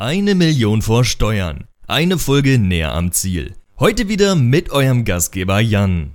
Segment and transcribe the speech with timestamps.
[0.00, 1.66] Eine Million vor Steuern.
[1.88, 3.56] Eine Folge näher am Ziel.
[3.80, 6.12] Heute wieder mit eurem Gastgeber Jan.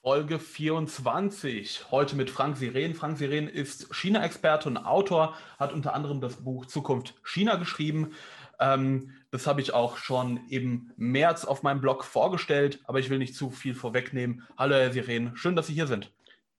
[0.00, 1.86] Folge 24.
[1.90, 2.94] Heute mit Frank Siren.
[2.94, 8.12] Frank Siren ist China-Experte und Autor, hat unter anderem das Buch Zukunft China geschrieben.
[8.60, 13.18] Ähm, das habe ich auch schon im März auf meinem Blog vorgestellt, aber ich will
[13.18, 14.44] nicht zu viel vorwegnehmen.
[14.56, 15.36] Hallo, Herr Siren.
[15.36, 16.12] Schön, dass Sie hier sind.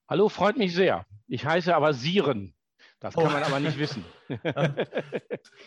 [0.10, 1.06] Hallo, freut mich sehr.
[1.30, 2.57] Ich heiße aber Siren.
[3.00, 3.30] Das kann oh.
[3.30, 4.04] man aber nicht wissen.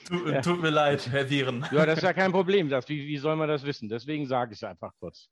[0.08, 1.64] tut, tut, mir leid, Herr Sieren.
[1.70, 2.68] Ja, das ist ja kein Problem.
[2.68, 3.88] Das, wie, wie soll man das wissen?
[3.88, 5.28] Deswegen sage ich es einfach kurz.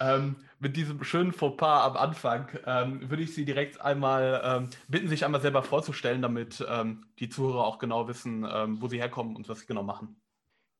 [0.00, 5.08] Ähm, mit diesem schönen Fauxpas am Anfang ähm, würde ich Sie direkt einmal ähm, bitten,
[5.08, 9.34] sich einmal selber vorzustellen, damit ähm, die Zuhörer auch genau wissen, ähm, wo Sie herkommen
[9.34, 10.20] und was Sie genau machen.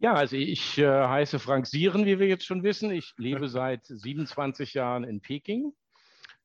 [0.01, 2.91] Ja, also ich äh, heiße Frank Sieren, wie wir jetzt schon wissen.
[2.91, 5.73] Ich lebe seit 27 Jahren in Peking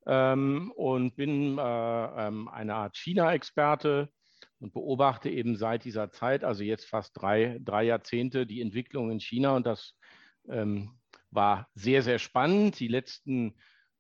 [0.05, 1.61] ähm, und bin äh,
[2.27, 4.09] ähm, eine Art China-Experte
[4.59, 9.19] und beobachte eben seit dieser Zeit, also jetzt fast drei, drei Jahrzehnte, die Entwicklung in
[9.19, 9.55] China.
[9.55, 9.95] Und das
[10.47, 10.99] ähm,
[11.31, 12.79] war sehr, sehr spannend.
[12.79, 13.55] Die letzten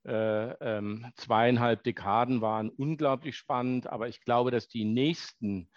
[0.05, 5.69] äh, ähm, zweieinhalb Dekaden waren unglaublich spannend, aber ich glaube, dass die nächsten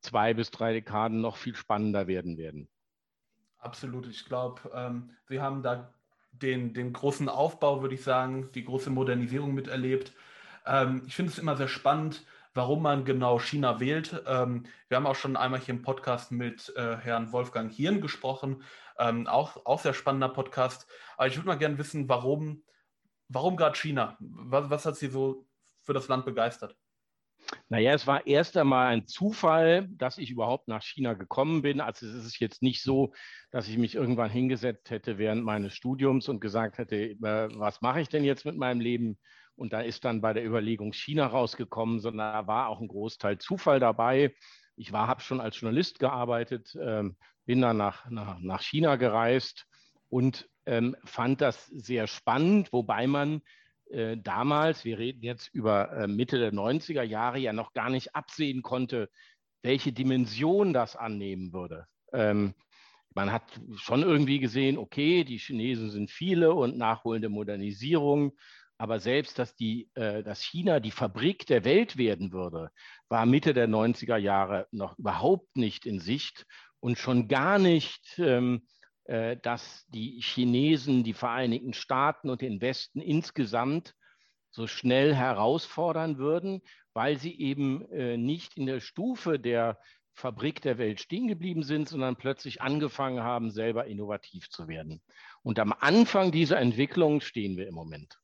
[0.00, 2.68] zwei bis drei Dekaden noch viel spannender werden werden.
[3.58, 4.06] Absolut.
[4.06, 5.94] Ich glaube, ähm, Sie haben da
[6.42, 10.12] den, den großen Aufbau, würde ich sagen, die große Modernisierung miterlebt.
[10.66, 14.22] Ähm, ich finde es immer sehr spannend, warum man genau China wählt.
[14.26, 18.62] Ähm, wir haben auch schon einmal hier im Podcast mit äh, Herrn Wolfgang Hirn gesprochen,
[18.98, 20.86] ähm, auch, auch sehr spannender Podcast.
[21.16, 22.62] Aber ich würde mal gerne wissen, warum,
[23.28, 24.16] warum gerade China?
[24.20, 25.46] Was, was hat Sie so
[25.82, 26.76] für das Land begeistert?
[27.68, 31.80] Naja, es war erst einmal ein Zufall, dass ich überhaupt nach China gekommen bin.
[31.80, 33.12] Also es ist jetzt nicht so,
[33.50, 37.16] dass ich mich irgendwann hingesetzt hätte während meines Studiums und gesagt hätte, äh,
[37.54, 39.18] was mache ich denn jetzt mit meinem Leben?
[39.56, 43.38] Und da ist dann bei der Überlegung China rausgekommen, sondern da war auch ein Großteil
[43.38, 44.34] Zufall dabei.
[44.76, 49.66] Ich habe schon als Journalist gearbeitet, ähm, bin dann nach, nach, nach China gereist
[50.08, 53.42] und ähm, fand das sehr spannend, wobei man
[53.90, 58.14] äh, damals, wir reden jetzt über äh, Mitte der 90er Jahre, ja noch gar nicht
[58.14, 59.10] absehen konnte,
[59.62, 61.86] welche Dimension das annehmen würde.
[62.12, 62.54] Ähm,
[63.14, 63.44] man hat
[63.76, 68.32] schon irgendwie gesehen, okay, die Chinesen sind viele und nachholende Modernisierung,
[68.76, 72.70] aber selbst, dass, die, äh, dass China die Fabrik der Welt werden würde,
[73.08, 76.44] war Mitte der 90er Jahre noch überhaupt nicht in Sicht
[76.80, 78.66] und schon gar nicht ähm, äh,
[79.06, 83.94] dass die Chinesen die Vereinigten Staaten und den Westen insgesamt
[84.54, 86.62] so schnell herausfordern würden,
[86.94, 89.78] weil sie eben äh, nicht in der Stufe der
[90.14, 95.02] Fabrik der Welt stehen geblieben sind, sondern plötzlich angefangen haben, selber innovativ zu werden.
[95.42, 98.20] Und am Anfang dieser Entwicklung stehen wir im Moment.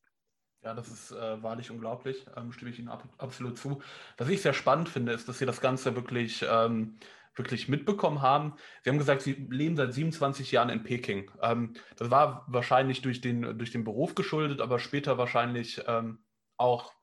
[0.63, 3.81] Ja, das ist äh, wahrlich unglaublich, ähm, stimme ich Ihnen ab, absolut zu.
[4.17, 6.97] Was ich sehr spannend finde, ist, dass Sie das Ganze wirklich ähm,
[7.41, 8.53] wirklich mitbekommen haben.
[8.83, 11.31] Sie haben gesagt, Sie leben seit 27 Jahren in Peking.
[11.41, 16.23] Ähm, das war wahrscheinlich durch den, durch den Beruf geschuldet, aber später wahrscheinlich ähm,
[16.57, 16.93] auch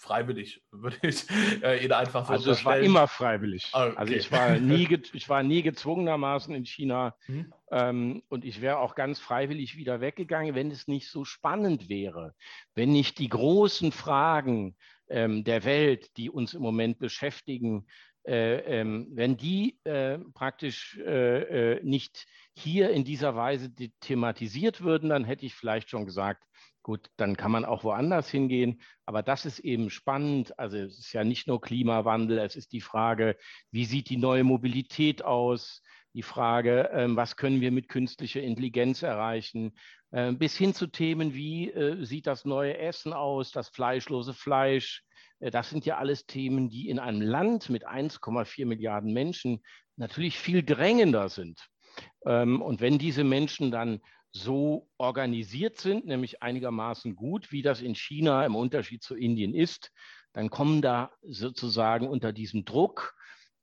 [0.00, 1.26] freiwillig, würde ich
[1.62, 3.68] äh, Ihnen einfach so Also es war immer freiwillig.
[3.72, 3.96] Ah, okay.
[3.96, 7.52] Also ich war, nie ich war nie gezwungenermaßen in China mhm.
[7.70, 12.34] ähm, und ich wäre auch ganz freiwillig wieder weggegangen, wenn es nicht so spannend wäre,
[12.74, 14.76] wenn nicht die großen Fragen
[15.10, 17.86] ähm, der Welt, die uns im Moment beschäftigen,
[18.26, 25.08] äh, ähm, wenn die äh, praktisch äh, äh, nicht hier in dieser Weise thematisiert würden,
[25.08, 26.44] dann hätte ich vielleicht schon gesagt,
[26.82, 28.80] gut, dann kann man auch woanders hingehen.
[29.06, 30.58] Aber das ist eben spannend.
[30.58, 33.36] Also es ist ja nicht nur Klimawandel, es ist die Frage,
[33.70, 35.82] wie sieht die neue Mobilität aus?
[36.12, 39.72] Die Frage, ähm, was können wir mit künstlicher Intelligenz erreichen?
[40.12, 45.04] Ähm, bis hin zu Themen wie äh, sieht das neue Essen aus, das fleischlose Fleisch,
[45.40, 49.62] das sind ja alles Themen, die in einem Land mit 1,4 Milliarden Menschen
[49.96, 51.66] natürlich viel drängender sind.
[52.26, 54.00] Ähm, und wenn diese Menschen dann
[54.32, 59.90] so organisiert sind, nämlich einigermaßen gut, wie das in China im Unterschied zu Indien ist,
[60.32, 63.14] dann kommen da sozusagen unter diesem Druck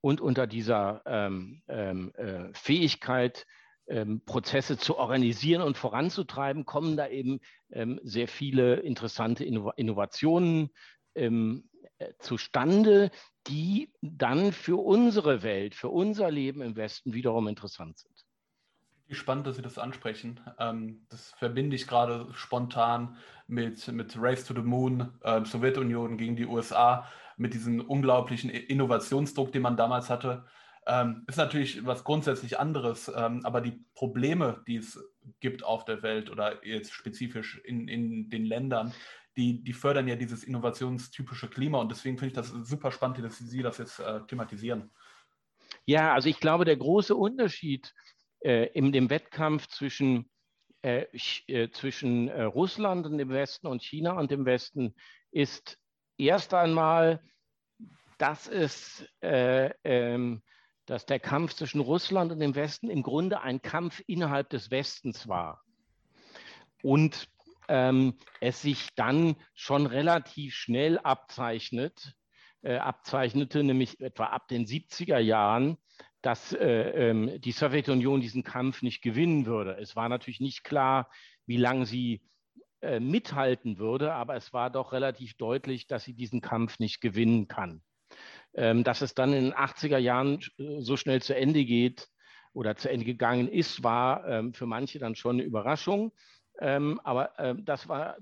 [0.01, 3.45] und unter dieser ähm, ähm, äh, Fähigkeit,
[3.87, 7.39] ähm, Prozesse zu organisieren und voranzutreiben, kommen da eben
[7.71, 10.69] ähm, sehr viele interessante Inno Innovationen
[11.17, 11.69] ähm,
[11.99, 13.11] äh, zustande,
[13.47, 18.25] die dann für unsere Welt, für unser Leben im Westen wiederum interessant sind.
[19.09, 20.39] Spannend, dass Sie das ansprechen.
[20.59, 23.17] Ähm, das verbinde ich gerade spontan
[23.47, 29.51] mit, mit Race to the Moon, äh, Sowjetunion gegen die USA, mit diesem unglaublichen Innovationsdruck,
[29.51, 30.45] den man damals hatte.
[30.85, 34.99] Ähm, ist natürlich was grundsätzlich anderes, ähm, aber die Probleme, die es
[35.39, 38.93] gibt auf der Welt oder jetzt spezifisch in, in den Ländern,
[39.37, 43.37] die, die fördern ja dieses innovationstypische Klima und deswegen finde ich das super spannend, dass
[43.37, 44.91] Sie das jetzt äh, thematisieren.
[45.85, 47.93] Ja, also ich glaube, der große Unterschied
[48.39, 50.29] äh, in dem Wettkampf zwischen,
[50.81, 51.05] äh,
[51.47, 54.95] äh, zwischen äh, Russland und dem Westen und China und dem Westen
[55.31, 55.77] ist
[56.17, 57.23] erst einmal,
[58.17, 60.41] dass es äh, ähm,
[60.87, 65.27] dass der Kampf zwischen Russland und dem Westen im Grunde ein Kampf innerhalb des Westens
[65.27, 65.61] war.
[66.81, 67.27] Und
[67.67, 72.13] ähm, es sich dann schon relativ schnell abzeichnet,
[72.61, 75.77] äh, abzeichnete, nämlich etwa ab den 70er Jahren,
[76.21, 79.77] dass äh, ähm, die Sowjetunion diesen Kampf nicht gewinnen würde.
[79.79, 81.09] Es war natürlich nicht klar,
[81.45, 82.21] wie lange sie
[82.81, 87.47] äh, mithalten würde, aber es war doch relativ deutlich, dass sie diesen Kampf nicht gewinnen
[87.47, 87.81] kann.
[88.53, 92.07] Ähm, dass es dann in den 80er Jahren äh, so schnell zu Ende geht
[92.53, 96.11] oder zu Ende gegangen ist, war ähm, für manche dann schon eine Überraschung.
[96.59, 98.17] Ähm, aber äh, das war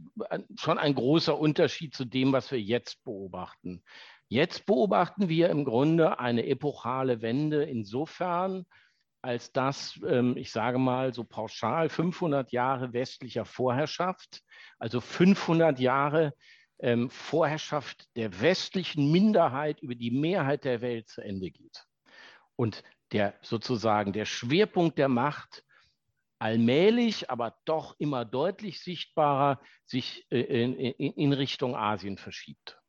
[0.55, 3.83] schon ein großer Unterschied zu dem, was wir jetzt beobachten.
[4.27, 8.65] Jetzt beobachten wir im Grunde eine epochale Wende insofern,
[9.21, 14.41] als dass, ähm, ich sage mal so pauschal, 500 Jahre westlicher Vorherrschaft,
[14.79, 16.33] also 500 Jahre
[16.79, 21.85] ähm, Vorherrschaft der westlichen Minderheit über die Mehrheit der Welt zu Ende geht.
[22.55, 25.64] Und der sozusagen der Schwerpunkt der Macht
[26.39, 32.79] allmählich, aber doch immer deutlich sichtbarer sich äh, in, in, in Richtung Asien verschiebt.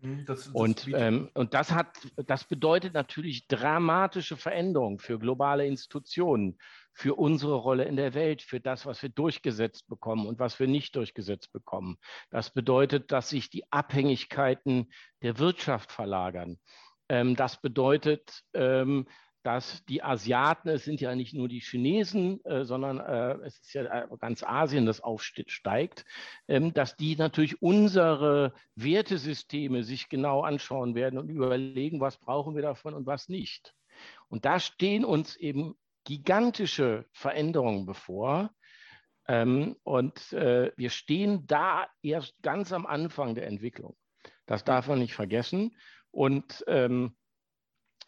[0.00, 1.88] Hm, das, das und, ähm, und das, hat,
[2.26, 6.58] das bedeutet natürlich dramatische Veränderungen für globale Institutionen,
[6.92, 10.66] für unsere Rolle in der Welt, für das, was wir durchgesetzt bekommen und was wir
[10.66, 11.98] nicht durchgesetzt bekommen.
[12.30, 14.90] Das bedeutet, dass sich die Abhängigkeiten
[15.22, 16.58] der Wirtschaft verlagern.
[17.08, 19.06] Ähm, das bedeutet, ähm,
[19.42, 23.72] dass die Asiaten, es sind ja nicht nur die Chinesen, äh, sondern äh, es ist
[23.72, 26.04] ja äh, ganz Asien, das aufsteigt,
[26.48, 32.62] ähm, dass die natürlich unsere Wertesysteme sich genau anschauen werden und überlegen, was brauchen wir
[32.62, 33.74] davon und was nicht.
[34.28, 38.50] Und da stehen uns eben gigantische Veränderungen bevor.
[39.26, 43.96] Ähm, und äh, wir stehen da erst ganz am Anfang der Entwicklung.
[44.46, 45.76] Das darf man nicht vergessen.
[46.10, 47.14] Und ähm,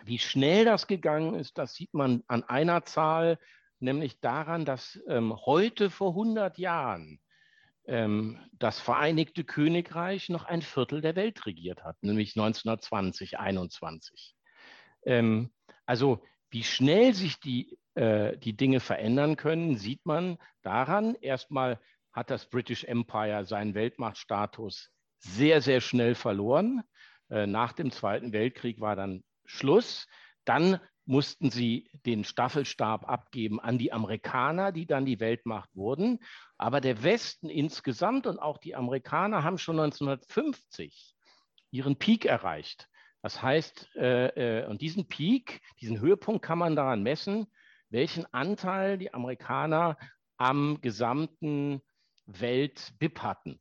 [0.04, 3.38] wie schnell das gegangen ist, das sieht man an einer Zahl,
[3.78, 7.20] nämlich daran, dass ähm, heute vor 100 Jahren
[7.86, 14.34] ähm, das Vereinigte Königreich noch ein Viertel der Welt regiert hat, nämlich 1920, 21.
[15.04, 15.52] Ähm,
[15.86, 21.16] also wie schnell sich die, äh, die Dinge verändern können, sieht man daran.
[21.16, 21.80] Erstmal
[22.12, 26.82] hat das British Empire seinen Weltmachtstatus sehr, sehr schnell verloren.
[27.30, 30.06] Äh, nach dem Zweiten Weltkrieg war dann Schluss.
[30.44, 36.20] Dann mussten sie den Staffelstab abgeben an die Amerikaner, die dann die Weltmacht wurden.
[36.58, 41.14] Aber der Westen insgesamt und auch die Amerikaner haben schon 1950
[41.70, 42.88] ihren Peak erreicht.
[43.20, 47.46] Das heißt, äh, äh, und diesen Peak, diesen Höhepunkt kann man daran messen,
[47.88, 49.96] welchen Anteil die Amerikaner
[50.38, 51.82] am gesamten
[52.26, 53.60] Welt-BIP hatten,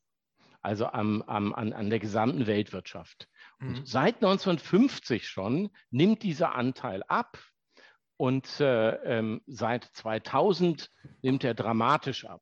[0.61, 3.27] also am, am, an, an der gesamten Weltwirtschaft.
[3.61, 3.85] Mhm.
[3.85, 7.37] seit 1950 schon nimmt dieser Anteil ab
[8.17, 10.89] und äh, ähm, seit 2000
[11.21, 12.41] nimmt er dramatisch ab.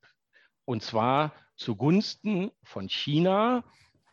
[0.65, 3.65] Und zwar zugunsten von China,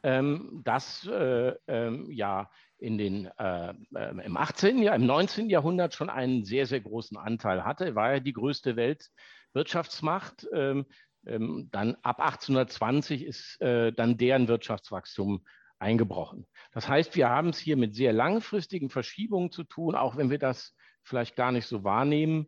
[0.03, 4.83] ähm, das äh, ähm, ja in den, äh, ähm, im 18.
[4.83, 5.49] Jahr, im 19.
[5.49, 10.47] Jahrhundert schon einen sehr, sehr großen Anteil hatte, war ja die größte Weltwirtschaftsmacht.
[10.53, 10.87] Ähm,
[11.27, 15.45] ähm, dann ab 1820 ist äh, dann deren Wirtschaftswachstum
[15.79, 16.47] eingebrochen.
[16.73, 20.39] Das heißt, wir haben es hier mit sehr langfristigen Verschiebungen zu tun, auch wenn wir
[20.39, 22.47] das vielleicht gar nicht so wahrnehmen,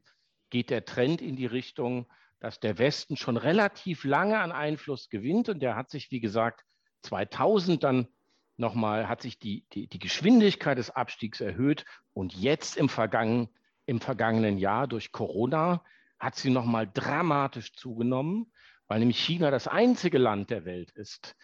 [0.50, 2.06] geht der Trend in die Richtung,
[2.40, 5.48] dass der Westen schon relativ lange an Einfluss gewinnt.
[5.48, 6.64] Und der hat sich, wie gesagt,
[7.02, 8.08] 2000 dann
[8.56, 11.84] nochmal, hat sich die, die, die Geschwindigkeit des Abstiegs erhöht.
[12.12, 13.48] Und jetzt im, Vergangen,
[13.86, 15.84] im vergangenen Jahr durch Corona
[16.18, 18.52] hat sie nochmal dramatisch zugenommen,
[18.88, 21.36] weil nämlich China das einzige Land der Welt ist,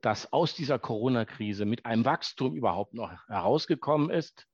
[0.00, 4.46] das aus dieser Corona-Krise mit einem Wachstum überhaupt noch herausgekommen ist,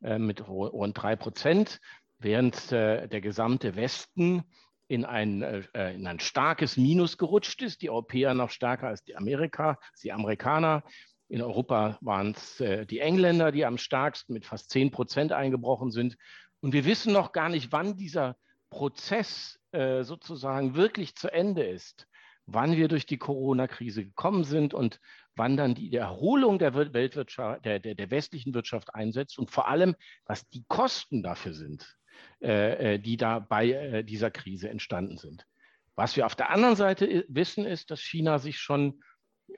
[0.00, 1.80] äh, mit rund drei Prozent,
[2.18, 4.44] während äh, der gesamte Westen
[4.86, 7.80] in ein, in ein starkes Minus gerutscht ist.
[7.80, 10.82] Die Europäer noch stärker als die Amerika, die Amerikaner.
[11.28, 16.16] In Europa waren es die Engländer, die am stärksten mit fast 10 Prozent eingebrochen sind.
[16.58, 18.36] Und wir wissen noch gar nicht, wann dieser
[18.68, 22.08] Prozess sozusagen wirklich zu Ende ist
[22.52, 25.00] wann wir durch die Corona-Krise gekommen sind und
[25.36, 29.94] wann dann die Erholung der Weltwirtschaft, der, der, der westlichen Wirtschaft einsetzt und vor allem,
[30.26, 31.96] was die Kosten dafür sind,
[32.42, 35.46] äh, äh die da bei äh, dieser Krise entstanden sind.
[35.94, 39.02] Was wir auf der anderen Seite wissen, ist, dass China sich schon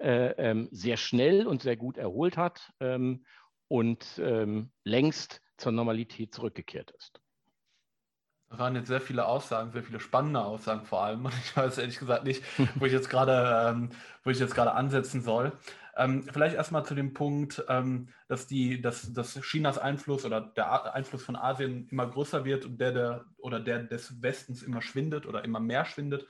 [0.01, 3.25] äh, ähm, sehr schnell und sehr gut erholt hat ähm,
[3.69, 7.22] und ähm, längst zur Normalität zurückgekehrt ist.
[8.53, 11.25] Das waren jetzt sehr viele Aussagen, sehr viele spannende Aussagen vor allem.
[11.25, 12.45] Und ich weiß ehrlich gesagt nicht,
[12.75, 13.89] wo ich jetzt gerade, ähm,
[14.25, 15.53] wo ich jetzt gerade ansetzen soll.
[15.97, 20.95] Ähm, vielleicht erstmal zu dem Punkt, ähm, dass, die, dass, dass Chinas Einfluss oder der
[20.95, 25.25] Einfluss von Asien immer größer wird und der, der oder der des Westens immer schwindet
[25.27, 26.27] oder immer mehr schwindet.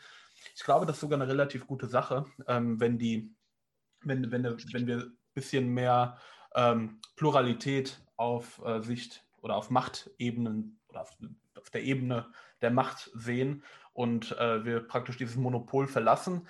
[0.54, 3.34] Ich glaube, das ist sogar eine relativ gute Sache, ähm, wenn die,
[4.02, 6.18] wenn, wenn, wenn wir ein bisschen mehr
[6.54, 11.16] ähm, Pluralität auf äh, Sicht oder auf Machtebenen oder auf,
[11.62, 12.26] auf, der Ebene
[12.60, 16.48] der Macht sehen und äh, wir praktisch dieses Monopol verlassen.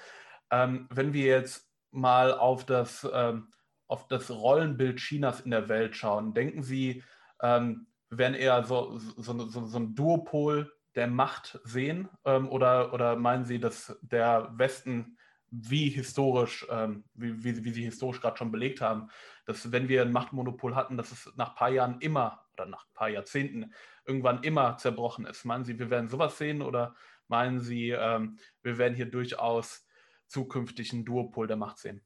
[0.51, 3.53] Ähm, wenn wir jetzt mal auf das, ähm,
[3.87, 7.03] auf das Rollenbild Chinas in der Welt schauen, denken Sie,
[7.41, 12.93] ähm, wir werden eher so, so, so, so ein Duopol der Macht sehen ähm, oder,
[12.93, 15.17] oder meinen Sie, dass der Westen
[15.53, 19.09] wie historisch, ähm, wie, wie, wie, Sie historisch gerade schon belegt haben,
[19.45, 22.87] dass wenn wir ein Machtmonopol hatten, dass es nach ein paar Jahren immer oder nach
[22.87, 23.73] ein paar Jahrzehnten
[24.07, 25.45] irgendwann immer zerbrochen ist.
[25.45, 26.95] Meinen Sie, wir werden sowas sehen oder
[27.29, 29.87] meinen Sie, ähm, wir werden hier durchaus
[30.27, 32.03] zukünftigen Duopol der Macht sehen?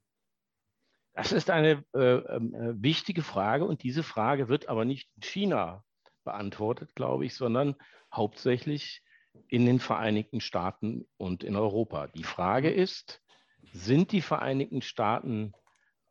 [1.15, 2.41] Das ist eine äh, äh,
[2.83, 5.85] wichtige Frage und diese Frage wird aber nicht in China
[6.25, 7.77] beantwortet, glaube ich, sondern
[8.13, 9.03] hauptsächlich
[9.49, 12.09] in den Vereinigten Staaten und in Europa.
[12.09, 13.23] Die Frage ist,
[13.73, 15.53] sind die Vereinigten Staaten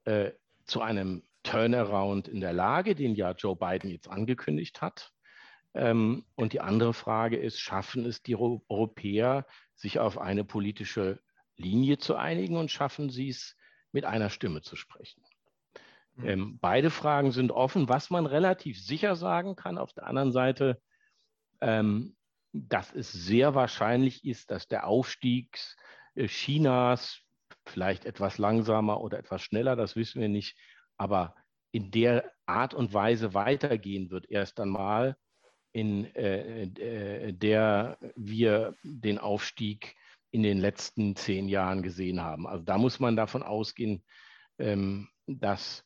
[0.05, 0.31] äh,
[0.65, 5.11] zu einem Turnaround in der Lage, den ja Joe Biden jetzt angekündigt hat?
[5.73, 9.45] Ähm, und die andere Frage ist, schaffen es die Europäer,
[9.75, 11.19] sich auf eine politische
[11.57, 13.55] Linie zu einigen und schaffen sie es,
[13.91, 15.23] mit einer Stimme zu sprechen?
[16.15, 16.27] Mhm.
[16.27, 17.89] Ähm, beide Fragen sind offen.
[17.89, 20.81] Was man relativ sicher sagen kann, auf der anderen Seite,
[21.61, 22.15] ähm,
[22.53, 25.59] dass es sehr wahrscheinlich ist, dass der Aufstieg
[26.15, 27.21] äh, Chinas
[27.65, 30.57] vielleicht etwas langsamer oder etwas schneller, das wissen wir nicht,
[30.97, 31.35] aber
[31.71, 35.17] in der Art und Weise weitergehen wird erst einmal,
[35.73, 39.95] in äh, äh, der wir den Aufstieg
[40.31, 42.47] in den letzten zehn Jahren gesehen haben.
[42.47, 44.03] Also da muss man davon ausgehen,
[44.57, 45.83] ähm, dass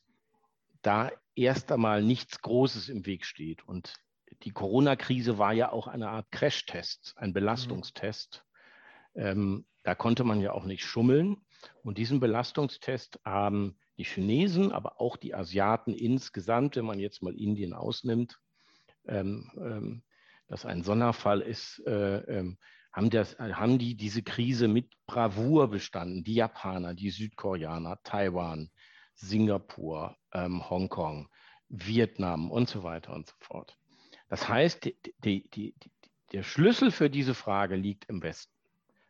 [0.82, 3.66] da erst einmal nichts Großes im Weg steht.
[3.66, 3.94] Und
[4.42, 8.44] die Corona-Krise war ja auch eine Art Crashtest, ein Belastungstest.
[9.14, 9.22] Mhm.
[9.22, 11.38] Ähm, da konnte man ja auch nicht schummeln.
[11.82, 17.34] Und diesen Belastungstest haben die Chinesen, aber auch die Asiaten insgesamt, wenn man jetzt mal
[17.34, 18.38] Indien ausnimmt,
[19.06, 20.02] ähm, ähm,
[20.46, 22.58] das ein Sonderfall ist, äh, ähm,
[22.92, 26.24] haben, das, haben die diese Krise mit Bravour bestanden.
[26.24, 28.70] Die Japaner, die Südkoreaner, Taiwan,
[29.14, 31.28] Singapur, ähm, Hongkong,
[31.68, 33.76] Vietnam und so weiter und so fort.
[34.28, 35.74] Das heißt, die, die, die,
[36.32, 38.52] der Schlüssel für diese Frage liegt im Westen.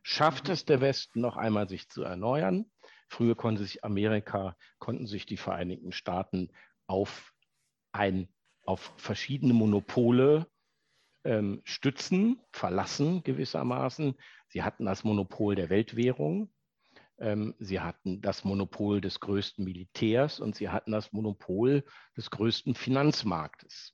[0.03, 2.65] Schafft es der Westen noch einmal, sich zu erneuern?
[3.07, 6.49] Früher konnte sich Amerika, konnten sich die Vereinigten Staaten
[6.87, 7.33] auf,
[7.91, 8.29] ein,
[8.65, 10.47] auf verschiedene Monopole
[11.23, 14.15] ähm, stützen, verlassen gewissermaßen.
[14.47, 16.51] Sie hatten das Monopol der Weltwährung,
[17.19, 21.83] ähm, sie hatten das Monopol des größten Militärs und sie hatten das Monopol
[22.17, 23.93] des größten Finanzmarktes.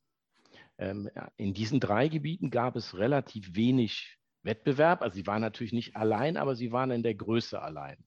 [0.77, 4.16] Ähm, in diesen drei Gebieten gab es relativ wenig
[4.47, 5.03] Wettbewerb.
[5.03, 8.03] Also sie waren natürlich nicht allein, aber sie waren in der Größe allein.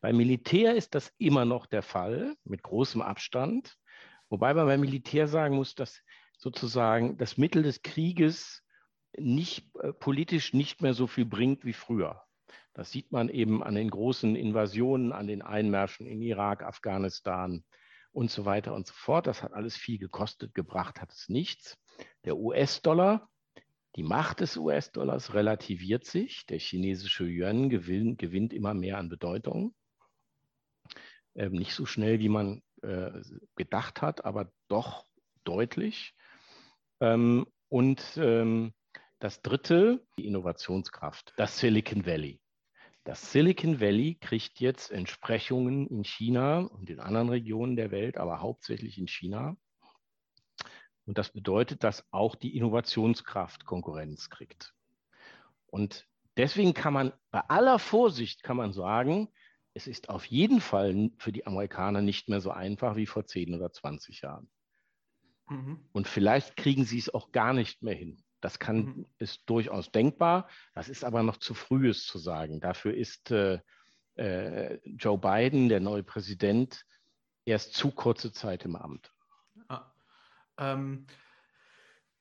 [0.00, 3.76] Beim Militär ist das immer noch der Fall, mit großem Abstand.
[4.28, 6.02] Wobei man beim Militär sagen muss, dass
[6.38, 8.62] sozusagen das Mittel des Krieges
[9.16, 12.22] nicht äh, politisch nicht mehr so viel bringt wie früher.
[12.74, 17.64] Das sieht man eben an den großen Invasionen, an den Einmärschen in Irak, Afghanistan
[18.10, 19.26] und so weiter und so fort.
[19.26, 21.78] Das hat alles viel gekostet, gebracht hat es nichts.
[22.24, 23.28] Der US-Dollar,
[23.96, 26.46] die Macht des US-Dollars relativiert sich.
[26.46, 29.74] Der chinesische Yuan gewinnt, gewinnt immer mehr an Bedeutung.
[31.36, 33.10] Ähm, nicht so schnell, wie man äh,
[33.56, 35.06] gedacht hat, aber doch
[35.44, 36.14] deutlich.
[37.00, 38.72] Ähm, und ähm,
[39.20, 42.40] das dritte, die Innovationskraft, das Silicon Valley.
[43.04, 48.40] Das Silicon Valley kriegt jetzt Entsprechungen in China und in anderen Regionen der Welt, aber
[48.40, 49.56] hauptsächlich in China.
[51.06, 54.74] Und das bedeutet, dass auch die Innovationskraft Konkurrenz kriegt.
[55.66, 56.06] Und
[56.36, 59.28] deswegen kann man bei aller Vorsicht kann man sagen,
[59.74, 63.54] es ist auf jeden Fall für die Amerikaner nicht mehr so einfach wie vor 10
[63.54, 64.48] oder 20 Jahren.
[65.48, 65.84] Mhm.
[65.92, 68.22] Und vielleicht kriegen sie es auch gar nicht mehr hin.
[68.40, 69.06] Das kann, mhm.
[69.18, 70.48] ist durchaus denkbar.
[70.74, 72.60] Das ist aber noch zu früh, es zu sagen.
[72.60, 73.58] Dafür ist äh,
[74.16, 76.84] äh, Joe Biden, der neue Präsident,
[77.44, 79.12] erst zu kurze Zeit im Amt.
[80.58, 81.06] Ähm,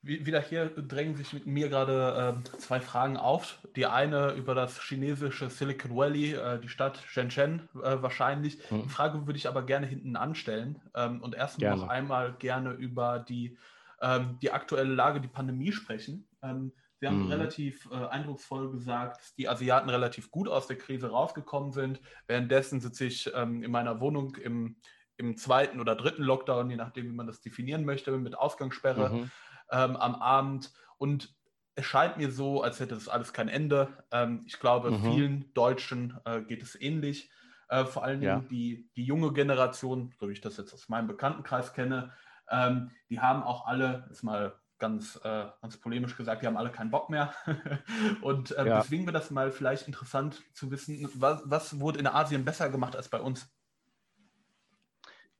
[0.05, 3.59] wieder hier drängen sich mit mir gerade äh, zwei Fragen auf.
[3.77, 8.59] Die eine über das chinesische Silicon Valley, äh, die Stadt Shenzhen äh, wahrscheinlich.
[8.69, 8.83] Mhm.
[8.83, 11.77] Die Frage würde ich aber gerne hinten anstellen ähm, und erst gerne.
[11.77, 13.57] noch einmal gerne über die,
[14.01, 16.27] ähm, die aktuelle Lage, die Pandemie sprechen.
[16.41, 16.73] Ähm,
[17.03, 17.31] Sie haben mhm.
[17.31, 21.99] relativ äh, eindrucksvoll gesagt, dass die Asiaten relativ gut aus der Krise rausgekommen sind.
[22.27, 24.77] Währenddessen sitze ich ähm, in meiner Wohnung im,
[25.17, 29.31] im zweiten oder dritten Lockdown, je nachdem, wie man das definieren möchte, mit Ausgangssperre mhm.
[29.71, 30.71] ähm, am Abend.
[30.97, 31.35] Und
[31.75, 33.89] es scheint mir so, als hätte das alles kein Ende.
[34.11, 35.01] Ähm, ich glaube, mhm.
[35.01, 37.29] vielen Deutschen äh, geht es ähnlich.
[37.69, 38.47] Äh, vor allen Dingen ja.
[38.49, 42.11] die, die junge Generation, so wie ich das jetzt aus meinem Bekanntenkreis kenne,
[42.49, 46.71] ähm, die haben auch alle, ist mal ganz, äh, ganz polemisch gesagt, die haben alle
[46.71, 47.33] keinen Bock mehr.
[48.21, 48.79] und äh, ja.
[48.79, 52.95] deswegen wäre das mal vielleicht interessant zu wissen, was, was wurde in Asien besser gemacht
[52.95, 53.49] als bei uns?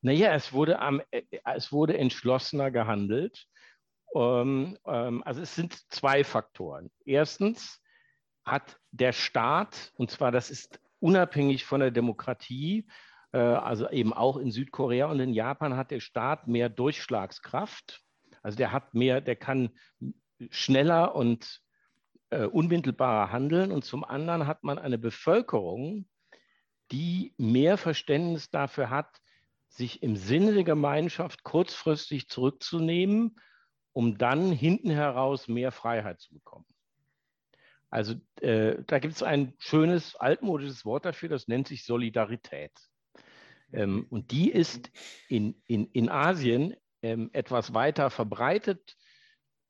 [0.04, 1.24] Naja, es wurde, am, äh,
[1.56, 3.48] es wurde entschlossener gehandelt.
[4.16, 6.92] Ähm, ähm, also es sind zwei Faktoren.
[7.06, 7.82] Erstens
[8.46, 12.88] hat der Staat, und zwar das ist unabhängig von der Demokratie,
[13.32, 18.04] äh, also eben auch in Südkorea und in Japan hat der Staat mehr Durchschlagskraft
[18.44, 19.72] also der hat mehr, der kann
[20.52, 21.62] schneller und
[22.30, 23.72] äh, unmittelbarer handeln.
[23.72, 26.06] Und zum anderen hat man eine Bevölkerung,
[26.92, 29.22] die mehr Verständnis dafür hat,
[29.76, 33.40] sich im Sinne der Gemeinschaft kurzfristig zurückzunehmen,
[33.92, 36.66] um dann hinten heraus mehr Freiheit zu bekommen.
[37.90, 42.72] Also äh, da gibt es ein schönes altmodisches Wort dafür, das nennt sich Solidarität.
[43.72, 44.92] Ähm, und die ist
[45.28, 48.96] in, in, in Asien ähm, etwas weiter verbreitet,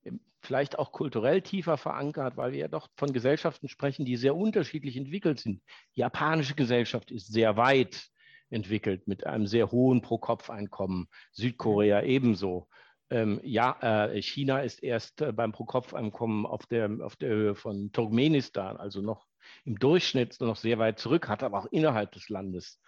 [0.06, 4.36] ähm, vielleicht auch kulturell tiefer verankert, weil wir ja doch von Gesellschaften sprechen, die sehr
[4.36, 5.62] unterschiedlich entwickelt sind.
[5.96, 8.10] Die japanische Gesellschaft ist sehr weit
[8.54, 12.68] entwickelt mit einem sehr hohen Pro-Kopf-Einkommen, Südkorea ebenso.
[13.10, 17.92] Ähm, ja, äh, China ist erst äh, beim Pro-Kopf-Einkommen auf der, auf der Höhe von
[17.92, 19.28] Turkmenistan, also noch
[19.66, 22.80] im Durchschnitt noch sehr weit zurück, hat aber auch innerhalb des Landes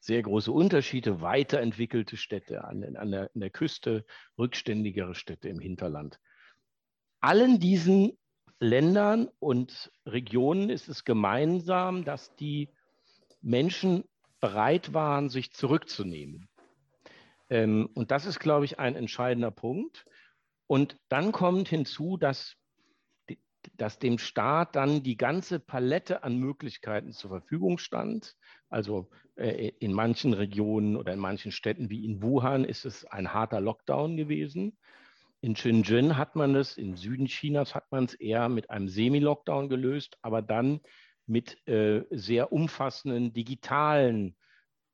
[0.00, 4.04] sehr große Unterschiede, weiterentwickelte Städte an, an, der, an der Küste,
[4.36, 6.18] rückständigere Städte im Hinterland.
[7.20, 8.18] Allen diesen
[8.58, 12.68] Ländern und Regionen ist es gemeinsam, dass die
[13.40, 14.04] Menschen
[14.42, 16.48] bereit waren, sich zurückzunehmen.
[17.48, 20.04] Ähm, und das ist, glaube ich, ein entscheidender Punkt.
[20.66, 22.56] Und dann kommt hinzu, dass,
[23.74, 28.34] dass dem Staat dann die ganze Palette an Möglichkeiten zur Verfügung stand.
[28.68, 33.32] Also äh, in manchen Regionen oder in manchen Städten wie in Wuhan ist es ein
[33.32, 34.76] harter Lockdown gewesen.
[35.40, 39.68] In Shenzhen hat man es, im Süden Chinas hat man es eher mit einem Semi-Lockdown
[39.68, 40.80] gelöst, aber dann
[41.32, 44.36] mit äh, sehr umfassenden digitalen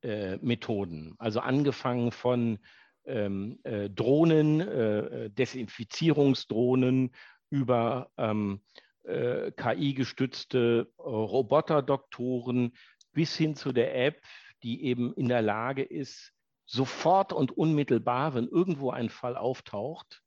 [0.02, 1.14] äh, Methoden.
[1.18, 2.60] Also angefangen von
[3.04, 7.10] ähm, äh, Drohnen, äh, Desinfizierungsdrohnen
[7.50, 8.60] über ähm,
[9.02, 12.72] äh, KI-gestützte Roboterdoktoren
[13.12, 14.22] bis hin zu der App,
[14.62, 16.32] die eben in der Lage ist,
[16.66, 20.22] sofort und unmittelbar, wenn irgendwo ein Fall auftaucht,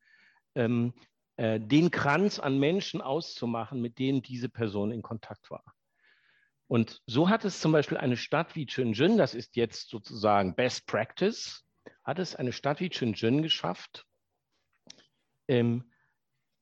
[0.56, 0.94] ähm,
[1.38, 5.64] äh, den Kranz an Menschen auszumachen, mit denen diese Person in Kontakt war.
[6.72, 10.88] Und so hat es zum Beispiel eine Stadt wie Shenzhen, das ist jetzt sozusagen Best
[10.88, 11.66] Practice,
[12.06, 14.06] hat es eine Stadt wie Shenzhen geschafft,
[15.50, 15.92] ähm,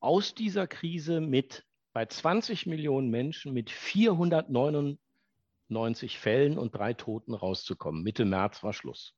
[0.00, 4.98] aus dieser Krise mit bei 20 Millionen Menschen mit 499
[5.68, 8.02] 90 Fällen und drei Toten rauszukommen.
[8.02, 9.14] Mitte März war Schluss.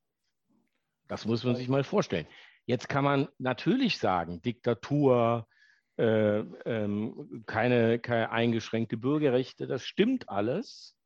[1.08, 2.26] Das muss man sich mal vorstellen.
[2.66, 5.48] Jetzt kann man natürlich sagen, Diktatur,
[5.98, 10.96] äh, ähm, keine, keine eingeschränkte Bürgerrechte, das stimmt alles.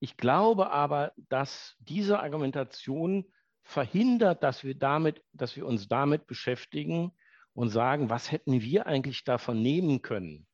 [0.00, 3.24] Ich glaube aber, dass diese Argumentation
[3.62, 7.12] verhindert, dass wir, damit, dass wir uns damit beschäftigen
[7.52, 10.46] und sagen, was hätten wir eigentlich davon nehmen können?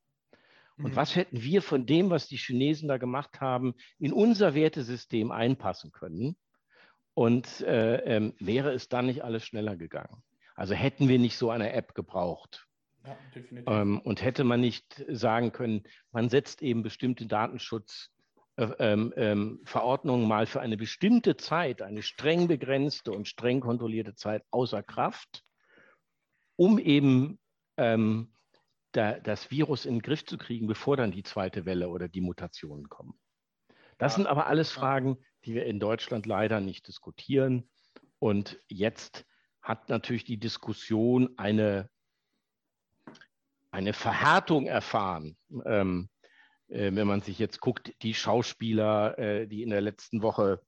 [0.78, 0.96] Und mhm.
[0.96, 5.92] was hätten wir von dem, was die Chinesen da gemacht haben, in unser Wertesystem einpassen
[5.92, 6.37] können?
[7.12, 10.24] Und äh, ähm, wäre es dann nicht alles schneller gegangen?
[10.57, 12.66] Also hätten wir nicht so eine App gebraucht?
[13.04, 13.16] Ja.
[13.66, 20.28] Ähm, und hätte man nicht sagen können, man setzt eben bestimmte Datenschutzverordnungen äh, ähm, ähm
[20.28, 25.44] mal für eine bestimmte Zeit, eine streng begrenzte und streng kontrollierte Zeit außer Kraft,
[26.56, 27.38] um eben
[27.76, 28.32] ähm,
[28.92, 32.20] da, das Virus in den Griff zu kriegen, bevor dann die zweite Welle oder die
[32.20, 33.18] Mutationen kommen.
[33.98, 34.16] Das ja.
[34.16, 37.68] sind aber alles Fragen, die wir in Deutschland leider nicht diskutieren.
[38.18, 39.26] Und jetzt
[39.60, 41.90] hat natürlich die Diskussion eine,
[43.74, 45.37] eine Verhärtung erfahren.
[45.66, 46.08] Ähm,
[46.68, 50.60] äh, wenn man sich jetzt guckt, die Schauspieler, äh, die in der letzten Woche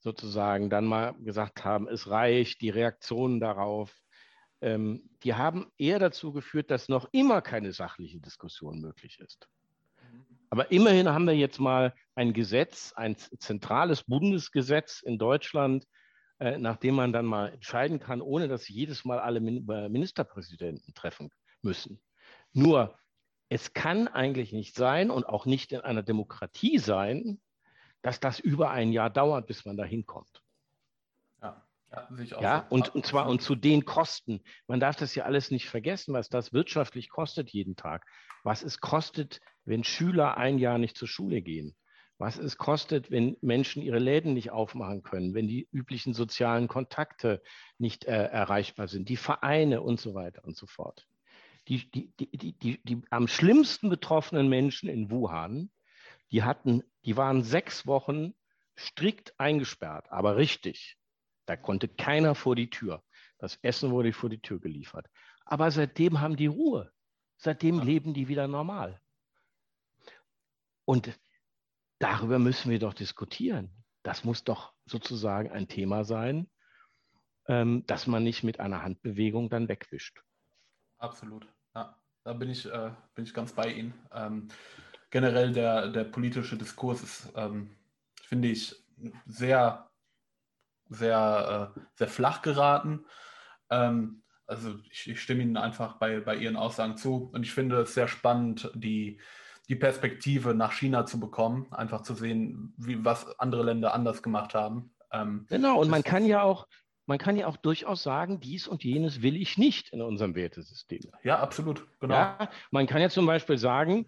[0.00, 3.94] sozusagen dann mal gesagt haben, es reicht, die Reaktionen darauf,
[4.62, 9.48] ähm, die haben eher dazu geführt, dass noch immer keine sachliche Diskussion möglich ist.
[10.48, 15.86] Aber immerhin haben wir jetzt mal ein Gesetz, ein zentrales Bundesgesetz in Deutschland,
[16.38, 20.94] äh, nachdem man dann mal entscheiden kann, ohne dass jedes Mal alle Min äh, Ministerpräsidenten
[20.94, 21.30] treffen
[21.62, 22.00] müssen.
[22.56, 22.98] Nur
[23.50, 27.38] es kann eigentlich nicht sein und auch nicht in einer Demokratie sein,
[28.00, 30.42] dass das über ein Jahr dauert, bis man da hinkommt.
[31.42, 34.40] Ja, ja, ja und, und zwar und zu den Kosten.
[34.68, 38.06] Man darf das ja alles nicht vergessen, was das wirtschaftlich kostet jeden Tag.
[38.42, 41.76] Was es kostet, wenn Schüler ein Jahr nicht zur Schule gehen.
[42.16, 47.42] Was es kostet, wenn Menschen ihre Läden nicht aufmachen können, wenn die üblichen sozialen Kontakte
[47.76, 51.06] nicht äh, erreichbar sind, die Vereine und so weiter und so fort
[51.68, 55.70] die, die, die, die, die am schlimmsten betroffenen Menschen in Wuhan,
[56.30, 58.34] die hatten, die waren sechs Wochen
[58.78, 60.98] strikt eingesperrt, aber richtig.
[61.46, 63.02] Da konnte keiner vor die Tür.
[63.38, 65.08] Das Essen wurde vor die Tür geliefert.
[65.44, 66.92] Aber seitdem haben die Ruhe.
[67.36, 67.84] Seitdem ja.
[67.84, 69.00] leben die wieder normal.
[70.84, 71.18] Und
[71.98, 73.70] darüber müssen wir doch diskutieren.
[74.02, 76.50] Das muss doch sozusagen ein Thema sein,
[77.46, 80.22] ähm, das man nicht mit einer Handbewegung dann wegwischt.
[80.98, 81.46] Absolut.
[81.76, 83.92] Ja, da bin ich, äh, bin ich ganz bei Ihnen.
[84.10, 84.48] Ähm,
[85.10, 87.76] generell der, der politische Diskurs ist, ähm,
[88.22, 88.74] finde ich,
[89.26, 89.90] sehr,
[90.88, 93.04] sehr, äh, sehr flach geraten.
[93.68, 97.82] Ähm, also ich, ich, stimme Ihnen einfach bei, bei Ihren Aussagen zu und ich finde
[97.82, 99.20] es sehr spannend, die,
[99.68, 104.54] die Perspektive nach China zu bekommen, einfach zu sehen, wie, was andere Länder anders gemacht
[104.54, 104.94] haben.
[105.12, 106.68] Ähm, genau, und man kann ja auch,
[107.06, 111.10] man kann ja auch durchaus sagen, dies und jenes will ich nicht in unserem Wertesystem.
[111.22, 111.86] Ja, absolut.
[112.00, 112.14] Genau.
[112.14, 114.06] Ja, man kann ja zum Beispiel sagen,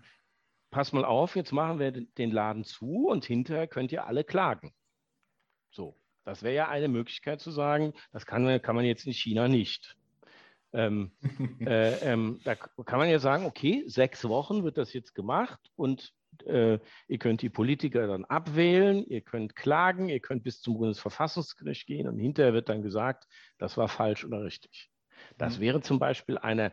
[0.70, 4.74] pass mal auf, jetzt machen wir den Laden zu und hinterher könnt ihr alle klagen.
[5.70, 9.48] So, das wäre ja eine Möglichkeit zu sagen, das kann, kann man jetzt in China
[9.48, 9.96] nicht.
[10.72, 11.12] Ähm,
[11.60, 16.12] äh, ähm, da kann man ja sagen, okay, sechs Wochen wird das jetzt gemacht und
[16.44, 21.86] äh, ihr könnt die Politiker dann abwählen, ihr könnt klagen, ihr könnt bis zum Bundesverfassungsgericht
[21.86, 23.26] gehen und hinterher wird dann gesagt,
[23.58, 24.90] das war falsch oder richtig.
[25.36, 25.62] Das mhm.
[25.62, 26.72] wäre zum Beispiel eine,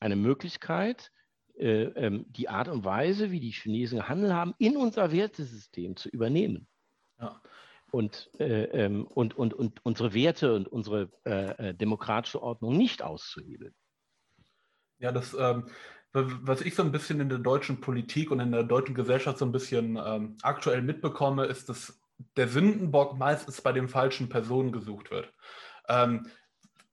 [0.00, 1.10] eine Möglichkeit,
[1.56, 6.08] äh, ähm, die Art und Weise, wie die Chinesen gehandelt haben, in unser Wertesystem zu
[6.08, 6.66] übernehmen.
[7.18, 7.40] Ja.
[7.90, 13.02] Und, äh, ähm, und, und, und unsere Werte und unsere äh, äh demokratische Ordnung nicht
[13.02, 13.74] auszuhebeln.
[15.00, 15.68] Ja, das, ähm,
[16.12, 19.44] was ich so ein bisschen in der deutschen Politik und in der deutschen Gesellschaft so
[19.44, 22.00] ein bisschen ähm, aktuell mitbekomme, ist, dass
[22.36, 25.32] der Sündenbock meistens bei den falschen Personen gesucht wird.
[25.88, 26.26] Ähm,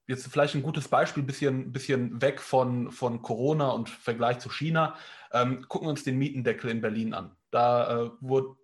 [0.08, 4.96] jetzt vielleicht ein gutes Beispiel, bisschen, bisschen weg von, von Corona und Vergleich zu China.
[5.32, 7.36] Ähm, gucken wir uns den Mietendeckel in Berlin an.
[7.52, 8.56] Da äh, wurde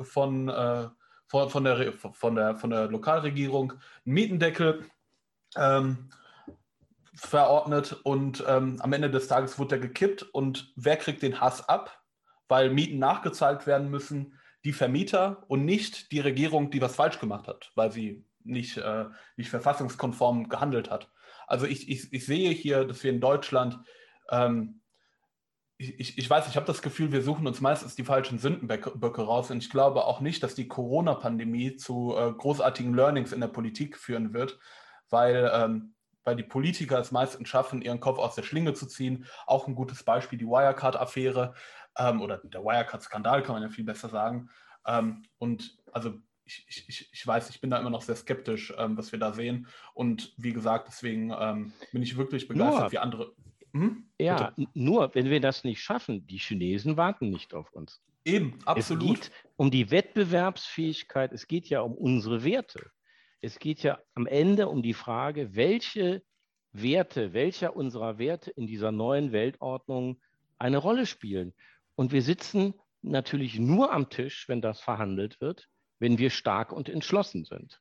[0.00, 0.88] von, äh,
[1.26, 3.72] von, von, der, von, der, von der Lokalregierung
[4.06, 4.84] ein Mietendeckel
[5.56, 6.10] ähm,
[7.26, 11.68] verordnet und ähm, am Ende des Tages wurde er gekippt und wer kriegt den Hass
[11.68, 12.02] ab?
[12.48, 17.48] Weil Mieten nachgezahlt werden müssen, die Vermieter und nicht die Regierung, die was falsch gemacht
[17.48, 19.06] hat, weil sie nicht, äh,
[19.36, 21.10] nicht verfassungskonform gehandelt hat.
[21.46, 23.78] Also ich, ich, ich sehe hier, dass wir in Deutschland,
[24.30, 24.80] ähm,
[25.78, 29.50] ich, ich weiß, ich habe das Gefühl, wir suchen uns meistens die falschen Sündenböcke raus
[29.50, 33.96] und ich glaube auch nicht, dass die Corona-Pandemie zu äh, großartigen Learnings in der Politik
[33.96, 34.58] führen wird,
[35.08, 39.26] weil ähm, weil die Politiker es meistens schaffen, ihren Kopf aus der Schlinge zu ziehen.
[39.46, 41.54] Auch ein gutes Beispiel die Wirecard-Affäre
[41.98, 44.50] ähm, oder der Wirecard-Skandal, kann man ja viel besser sagen.
[44.86, 48.96] Ähm, und also ich, ich, ich weiß, ich bin da immer noch sehr skeptisch, ähm,
[48.96, 49.66] was wir da sehen.
[49.94, 53.32] Und wie gesagt, deswegen ähm, bin ich wirklich begeistert, nur, wie andere.
[53.72, 54.04] Hm?
[54.18, 58.02] Ja, nur wenn wir das nicht schaffen, die Chinesen warten nicht auf uns.
[58.24, 59.02] Eben, absolut.
[59.02, 62.90] Es geht um die Wettbewerbsfähigkeit, es geht ja um unsere Werte
[63.42, 66.22] es geht ja am Ende um die Frage, welche
[66.72, 70.20] Werte, welcher unserer Werte in dieser neuen Weltordnung
[70.58, 71.52] eine Rolle spielen.
[71.96, 76.88] Und wir sitzen natürlich nur am Tisch, wenn das verhandelt wird, wenn wir stark und
[76.88, 77.80] entschlossen sind.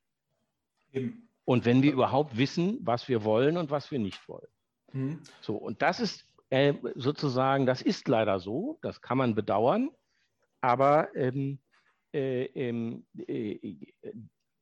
[0.92, 1.30] Eben.
[1.46, 4.48] Und wenn wir überhaupt wissen, was wir wollen und was wir nicht wollen.
[4.94, 5.22] Mhm.
[5.42, 9.92] So, und das ist äh, sozusagen, das ist leider so, das kann man bedauern,
[10.60, 11.60] aber ähm,
[12.14, 13.76] äh, ähm, äh,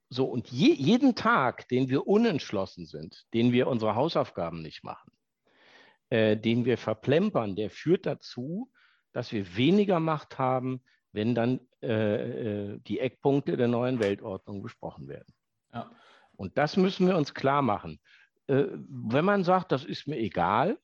[0.10, 5.12] so, und je, jeden Tag, den wir unentschlossen sind, den wir unsere Hausaufgaben nicht machen,
[6.10, 8.72] äh, den wir verplempern, der führt dazu,
[9.12, 15.08] dass wir weniger Macht haben, wenn dann äh, äh, die Eckpunkte der neuen Weltordnung besprochen
[15.08, 15.34] werden.
[15.74, 15.91] Ja.
[16.36, 18.00] Und das müssen wir uns klar machen.
[18.48, 20.80] Äh, wenn man sagt, das ist mir egal,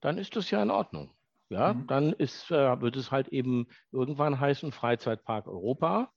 [0.00, 1.14] dann ist das ja in Ordnung.
[1.48, 1.86] Ja, mhm.
[1.86, 6.10] dann ist, äh, wird es halt eben irgendwann heißen Freizeitpark Europa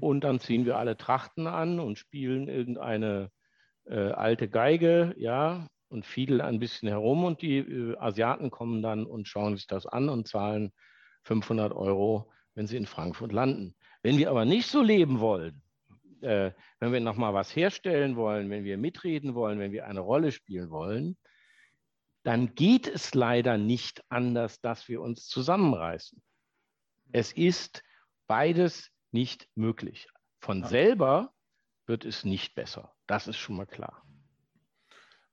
[0.00, 3.30] und dann ziehen wir alle Trachten an und spielen irgendeine
[3.86, 9.06] äh, alte Geige, ja, und fiedeln ein bisschen herum und die äh, Asiaten kommen dann
[9.06, 10.72] und schauen sich das an und zahlen
[11.24, 13.74] 500 Euro, wenn sie in Frankfurt landen.
[14.02, 15.62] Wenn wir aber nicht so leben wollen,
[16.20, 20.32] äh, wenn wir nochmal was herstellen wollen, wenn wir mitreden wollen, wenn wir eine Rolle
[20.32, 21.16] spielen wollen,
[22.24, 26.20] dann geht es leider nicht anders, dass wir uns zusammenreißen.
[27.12, 27.82] Es ist
[28.26, 30.08] beides nicht möglich.
[30.40, 31.32] Von selber
[31.86, 32.94] wird es nicht besser.
[33.06, 34.02] Das ist schon mal klar.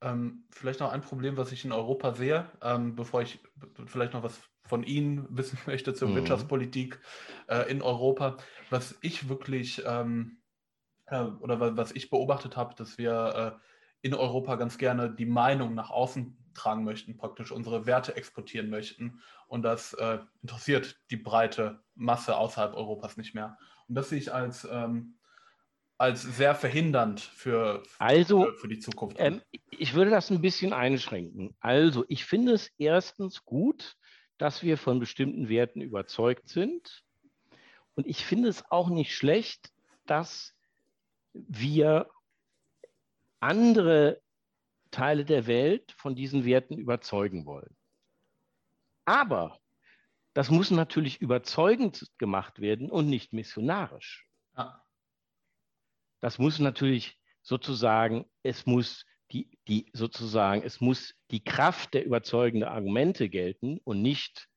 [0.02, 3.40] Ähm, vielleicht noch ein Problem, was ich in Europa sehe, ähm, bevor ich
[3.86, 6.16] vielleicht noch was von Ihnen wissen möchte zur mhm.
[6.16, 7.00] Wirtschaftspolitik
[7.48, 8.38] äh, in Europa.
[8.70, 10.42] Was ich wirklich ähm,
[11.08, 13.66] äh, oder was ich beobachtet habe, dass wir äh,
[14.02, 19.22] in Europa ganz gerne die Meinung nach außen tragen möchten, praktisch unsere Werte exportieren möchten.
[19.48, 23.58] Und das äh, interessiert die breite Masse außerhalb Europas nicht mehr.
[23.88, 25.18] Und das sehe ich als, ähm,
[25.98, 29.18] als sehr verhindernd für, also, für, für die Zukunft.
[29.20, 31.56] Ähm, ich würde das ein bisschen einschränken.
[31.60, 33.96] Also, ich finde es erstens gut,
[34.38, 37.04] dass wir von bestimmten Werten überzeugt sind.
[37.96, 39.72] Und ich finde es auch nicht schlecht,
[40.06, 40.54] dass
[41.34, 42.10] wir
[43.40, 44.22] andere
[44.96, 47.76] Teile der Welt von diesen Werten überzeugen wollen.
[49.04, 49.60] Aber
[50.34, 54.26] das muss natürlich überzeugend gemacht werden und nicht missionarisch.
[54.56, 54.82] Ja.
[56.22, 62.70] Das muss natürlich sozusagen, es muss die, die sozusagen, es muss die Kraft der überzeugenden
[62.70, 64.48] Argumente gelten und nicht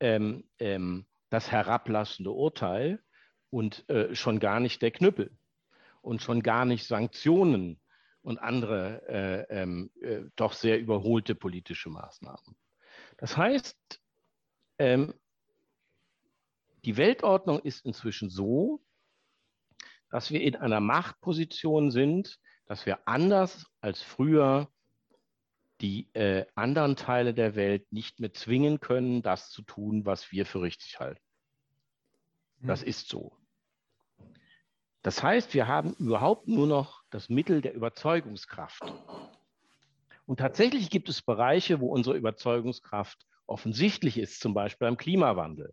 [0.00, 3.00] ähm, ähm, das herablassende Urteil
[3.50, 5.36] und äh, schon gar nicht der Knüppel
[6.02, 7.80] und schon gar nicht Sanktionen
[8.26, 12.56] und andere äh, ähm, äh, doch sehr überholte politische Maßnahmen.
[13.18, 14.02] Das heißt,
[14.78, 15.14] ähm,
[16.84, 18.82] die Weltordnung ist inzwischen so,
[20.10, 24.68] dass wir in einer Machtposition sind, dass wir anders als früher
[25.80, 30.46] die äh, anderen Teile der Welt nicht mehr zwingen können, das zu tun, was wir
[30.46, 31.22] für richtig halten.
[32.60, 32.88] Das hm.
[32.88, 33.36] ist so.
[35.02, 38.82] Das heißt, wir haben überhaupt nur noch das Mittel der Überzeugungskraft.
[40.26, 45.72] Und tatsächlich gibt es Bereiche, wo unsere Überzeugungskraft offensichtlich ist, zum Beispiel beim Klimawandel.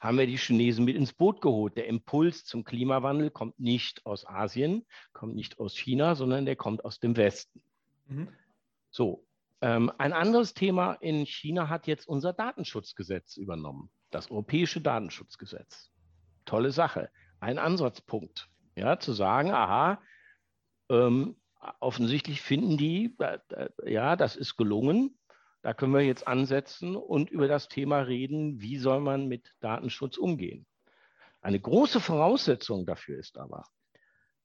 [0.00, 1.76] Haben wir die Chinesen mit ins Boot geholt.
[1.76, 6.84] Der Impuls zum Klimawandel kommt nicht aus Asien, kommt nicht aus China, sondern der kommt
[6.84, 7.62] aus dem Westen.
[8.06, 8.28] Mhm.
[8.90, 9.24] So,
[9.62, 15.90] ähm, ein anderes Thema in China hat jetzt unser Datenschutzgesetz übernommen, das europäische Datenschutzgesetz.
[16.44, 18.48] Tolle Sache, ein Ansatzpunkt.
[18.74, 20.02] Ja, zu sagen, aha,
[20.90, 21.36] ähm,
[21.80, 25.18] offensichtlich finden die, äh, äh, ja, das ist gelungen.
[25.62, 30.16] Da können wir jetzt ansetzen und über das Thema reden, wie soll man mit Datenschutz
[30.16, 30.66] umgehen.
[31.40, 33.66] Eine große Voraussetzung dafür ist aber,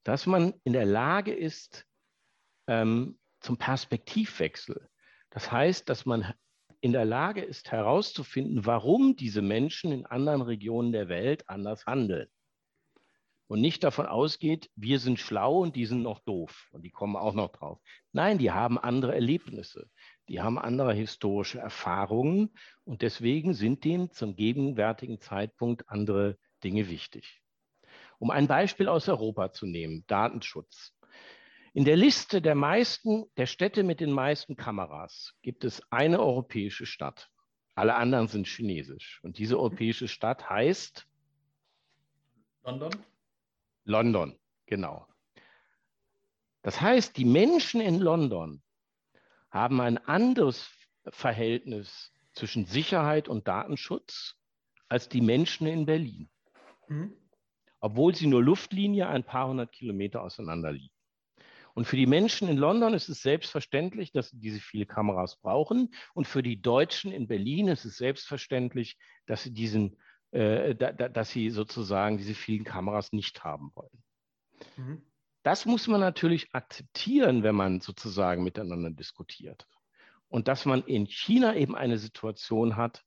[0.02, 1.86] dass man in der Lage ist
[2.66, 4.88] ähm, zum Perspektivwechsel.
[5.30, 6.32] Das heißt, dass man
[6.80, 12.28] in der Lage ist herauszufinden, warum diese Menschen in anderen Regionen der Welt anders handeln
[13.52, 17.16] und nicht davon ausgeht, wir sind schlau und die sind noch doof und die kommen
[17.16, 17.78] auch noch drauf.
[18.10, 19.90] Nein, die haben andere Erlebnisse,
[20.26, 27.42] die haben andere historische Erfahrungen und deswegen sind denen zum gegenwärtigen Zeitpunkt andere Dinge wichtig.
[28.18, 30.94] Um ein Beispiel aus Europa zu nehmen, Datenschutz.
[31.74, 36.86] In der Liste der meisten, der Städte mit den meisten Kameras gibt es eine europäische
[36.86, 37.28] Stadt.
[37.74, 39.20] Alle anderen sind chinesisch.
[39.22, 41.06] Und diese europäische Stadt heißt
[42.64, 42.92] London?
[43.84, 45.06] London, genau.
[46.62, 48.62] Das heißt, die Menschen in London
[49.50, 50.70] haben ein anderes
[51.10, 54.36] Verhältnis zwischen Sicherheit und Datenschutz
[54.88, 56.30] als die Menschen in Berlin.
[56.88, 57.16] Mhm.
[57.80, 60.94] Obwohl sie nur Luftlinie ein paar hundert Kilometer auseinander liegen.
[61.74, 65.94] Und für die Menschen in London ist es selbstverständlich, dass sie diese viele Kameras brauchen.
[66.14, 69.96] Und für die Deutschen in Berlin ist es selbstverständlich, dass sie diesen
[70.32, 74.02] äh, da, da, dass sie sozusagen diese vielen Kameras nicht haben wollen.
[74.76, 75.02] Mhm.
[75.42, 79.66] Das muss man natürlich akzeptieren, wenn man sozusagen miteinander diskutiert.
[80.28, 83.04] Und dass man in China eben eine Situation hat,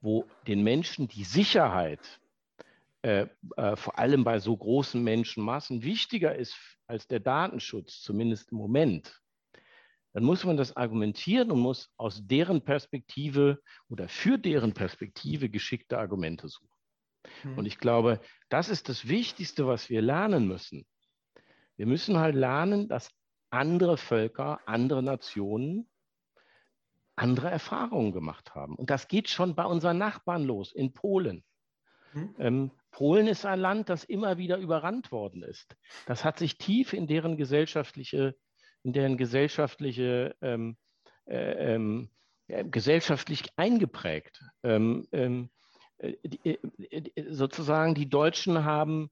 [0.00, 2.20] wo den Menschen die Sicherheit
[3.02, 8.58] äh, äh, vor allem bei so großen Menschenmassen wichtiger ist als der Datenschutz, zumindest im
[8.58, 9.22] Moment
[10.12, 15.98] dann muss man das argumentieren und muss aus deren Perspektive oder für deren Perspektive geschickte
[15.98, 16.70] Argumente suchen.
[17.44, 17.58] Mhm.
[17.58, 20.86] Und ich glaube, das ist das Wichtigste, was wir lernen müssen.
[21.76, 23.10] Wir müssen halt lernen, dass
[23.50, 25.88] andere Völker, andere Nationen
[27.18, 28.76] andere Erfahrungen gemacht haben.
[28.76, 31.44] Und das geht schon bei unseren Nachbarn los, in Polen.
[32.12, 32.34] Mhm.
[32.38, 35.76] Ähm, Polen ist ein Land, das immer wieder überrannt worden ist.
[36.06, 38.36] Das hat sich tief in deren gesellschaftliche
[38.82, 40.76] in deren gesellschaftliche ähm,
[41.26, 42.10] äh, ähm,
[42.46, 44.42] gesellschaftlich eingeprägt.
[44.62, 45.50] Ähm, ähm
[45.98, 46.58] äh, die,
[46.90, 49.10] äh, sozusagen die Deutschen haben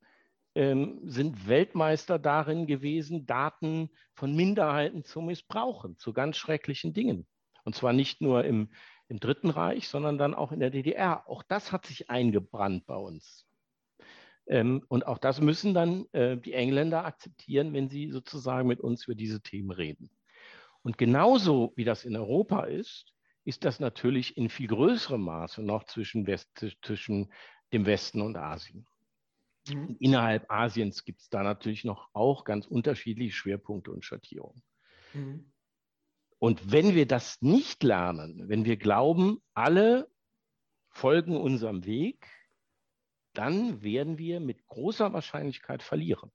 [0.55, 7.27] ähm, sind Weltmeister darin gewesen, Daten von Minderheiten zu missbrauchen, zu ganz schrecklichen Dingen.
[7.65, 8.71] Und zwar nicht nur im,
[9.09, 11.29] im Dritten Reich, sondern dann auch in der DDR.
[11.29, 13.47] Auch das hat sich eingebrannt bei uns.
[14.47, 19.05] Ähm, und auch das müssen dann äh, die Engländer akzeptieren, wenn sie sozusagen mit uns
[19.05, 20.11] über diese Themen reden.
[20.83, 23.13] Und genauso wie das in Europa ist,
[23.45, 26.49] ist das natürlich in viel größerem Maße noch zwischen, West,
[26.83, 27.33] zwischen
[27.73, 28.87] dem Westen und Asien.
[29.69, 29.97] Mhm.
[29.99, 34.63] Innerhalb Asiens gibt es da natürlich noch auch ganz unterschiedliche Schwerpunkte und Schattierungen.
[35.13, 35.53] Mhm.
[36.39, 40.09] Und wenn wir das nicht lernen, wenn wir glauben, alle
[40.91, 42.29] folgen unserem Weg,
[43.37, 46.31] dann werden wir mit großer Wahrscheinlichkeit verlieren,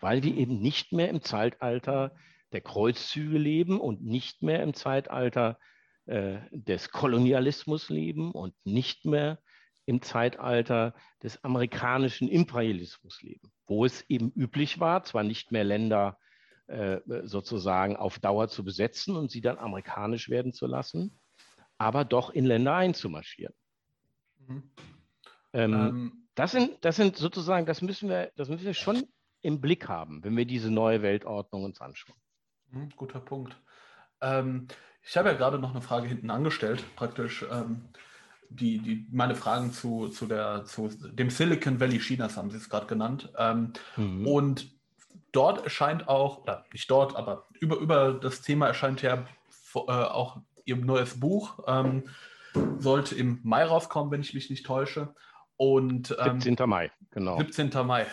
[0.00, 2.14] weil wir eben nicht mehr im Zeitalter
[2.52, 5.58] der Kreuzzüge leben und nicht mehr im Zeitalter
[6.06, 9.38] äh, des Kolonialismus leben und nicht mehr
[9.84, 16.18] im Zeitalter des amerikanischen Imperialismus leben, wo es eben üblich war, zwar nicht mehr Länder
[16.66, 21.18] äh, sozusagen auf Dauer zu besetzen und sie dann amerikanisch werden zu lassen,
[21.78, 23.54] aber doch in Länder einzumarschieren.
[24.46, 24.70] Mhm.
[25.54, 29.04] Ähm, ähm, das, sind, das sind sozusagen, das müssen, wir, das müssen wir schon
[29.42, 32.16] im Blick haben, wenn wir diese neue Weltordnung uns anschauen.
[32.70, 33.56] Mhm, guter Punkt.
[34.20, 34.68] Ähm,
[35.02, 37.88] ich habe ja gerade noch eine Frage hinten angestellt, praktisch ähm,
[38.50, 42.68] die, die, meine Fragen zu, zu, der, zu dem Silicon Valley Chinas haben Sie es
[42.68, 43.32] gerade genannt.
[43.36, 44.26] Ähm, mhm.
[44.26, 44.70] Und
[45.32, 49.24] dort erscheint auch, oder nicht dort, aber über, über das Thema erscheint ja
[49.74, 51.58] äh, auch Ihr neues Buch.
[51.66, 52.04] Ähm,
[52.78, 55.14] sollte im Mai rauskommen, wenn ich mich nicht täusche.
[55.58, 56.68] Und, ähm, 17.
[56.68, 57.36] Mai, genau.
[57.36, 57.70] 17.
[57.84, 58.06] Mai.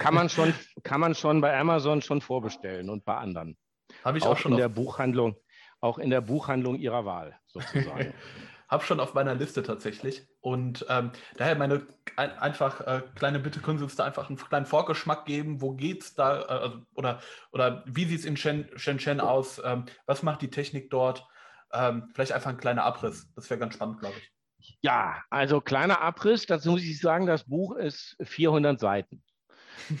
[0.00, 3.56] Kann man, schon, kann man schon bei Amazon schon vorbestellen und bei anderen.
[4.04, 5.36] Habe ich auch, auch schon in der Buchhandlung,
[5.80, 8.14] auch in der Buchhandlung Ihrer Wahl sozusagen.
[8.68, 10.26] habe schon auf meiner Liste tatsächlich.
[10.40, 14.38] Und ähm, daher meine ein, einfach äh, kleine Bitte, können Sie uns da einfach einen
[14.38, 15.60] kleinen Vorgeschmack geben?
[15.60, 16.40] Wo geht's da?
[16.40, 17.20] Äh, also, oder,
[17.52, 19.60] oder wie sieht es in Shen, Shenzhen aus?
[19.64, 21.26] Ähm, was macht die Technik dort?
[21.72, 23.32] Ähm, vielleicht einfach ein kleiner Abriss.
[23.34, 24.32] Das wäre ganz spannend, glaube ich.
[24.80, 26.46] Ja, also kleiner Abriss.
[26.46, 29.22] Dazu muss ich sagen, das Buch ist 400 Seiten.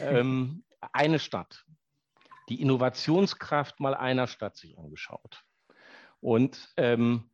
[0.00, 1.64] ähm, eine Stadt.
[2.48, 5.42] Die Innovationskraft mal einer Stadt sich angeschaut.
[6.20, 7.30] Und ähm,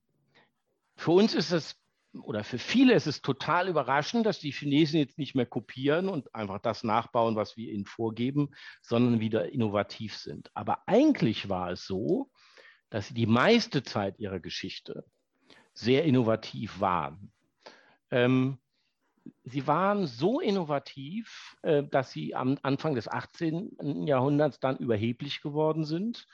[0.96, 1.76] für uns ist es,
[2.12, 6.34] oder für viele ist es total überraschend, dass die Chinesen jetzt nicht mehr kopieren und
[6.34, 8.50] einfach das nachbauen, was wir ihnen vorgeben,
[8.82, 10.50] sondern wieder innovativ sind.
[10.54, 12.30] Aber eigentlich war es so,
[12.90, 15.04] dass sie die meiste Zeit ihrer Geschichte
[15.74, 17.32] sehr innovativ waren.
[18.10, 18.58] Ähm,
[19.44, 24.06] sie waren so innovativ, äh, dass sie am Anfang des 18.
[24.06, 26.26] Jahrhunderts dann überheblich geworden sind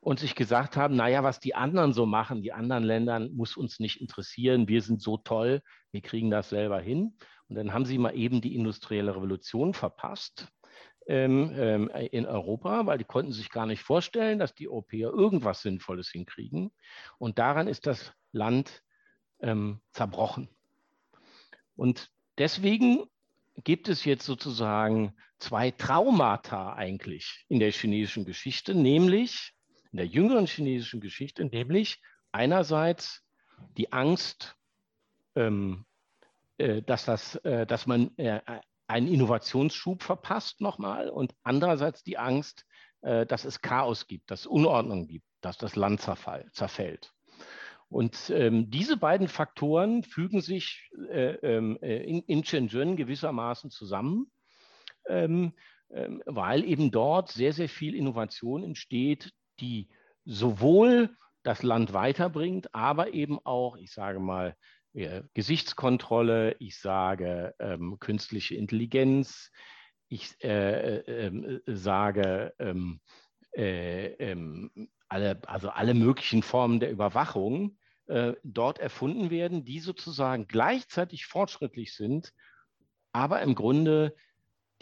[0.00, 3.80] und sich gesagt haben, naja, was die anderen so machen, die anderen Länder muss uns
[3.80, 7.16] nicht interessieren, wir sind so toll, wir kriegen das selber hin.
[7.48, 10.48] Und dann haben sie mal eben die industrielle Revolution verpasst
[11.06, 15.62] ähm, ähm, in Europa, weil die konnten sich gar nicht vorstellen, dass die Europäer irgendwas
[15.62, 16.70] Sinnvolles hinkriegen.
[17.18, 18.82] Und daran ist das Land
[19.40, 20.48] ähm, zerbrochen.
[21.76, 23.04] Und deswegen
[23.62, 29.52] gibt es jetzt sozusagen zwei Traumata eigentlich in der chinesischen Geschichte, nämlich
[29.92, 32.00] in der jüngeren chinesischen Geschichte, nämlich
[32.32, 33.22] einerseits
[33.76, 34.56] die Angst,
[35.36, 35.84] ähm,
[36.58, 38.40] äh, dass, das, äh, dass man äh,
[38.86, 42.66] einen Innovationsschub verpasst nochmal und andererseits die Angst,
[43.02, 47.13] äh, dass es Chaos gibt, dass Unordnung gibt, dass das Land zerfall, zerfällt.
[47.88, 54.30] Und ähm, diese beiden Faktoren fügen sich äh, ähm, äh, in, in Shenzhen gewissermaßen zusammen,
[55.08, 55.52] ähm,
[55.90, 59.88] ähm, weil eben dort sehr, sehr viel Innovation entsteht, die
[60.24, 64.56] sowohl das Land weiterbringt, aber eben auch, ich sage mal,
[65.34, 69.50] Gesichtskontrolle, ich sage ähm, künstliche Intelligenz,
[70.08, 73.00] ich äh, äh, sage ähm,
[73.56, 74.70] äh, ähm,
[75.08, 81.94] alle, also alle möglichen Formen der Überwachung äh, dort erfunden werden, die sozusagen gleichzeitig fortschrittlich
[81.94, 82.32] sind,
[83.12, 84.14] aber im Grunde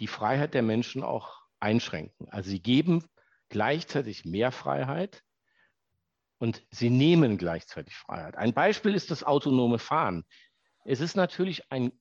[0.00, 2.28] die Freiheit der Menschen auch einschränken.
[2.30, 3.04] Also sie geben
[3.48, 5.22] gleichzeitig mehr Freiheit
[6.38, 8.36] und sie nehmen gleichzeitig Freiheit.
[8.36, 10.24] Ein Beispiel ist das autonome Fahren.
[10.84, 11.92] Es ist natürlich ein,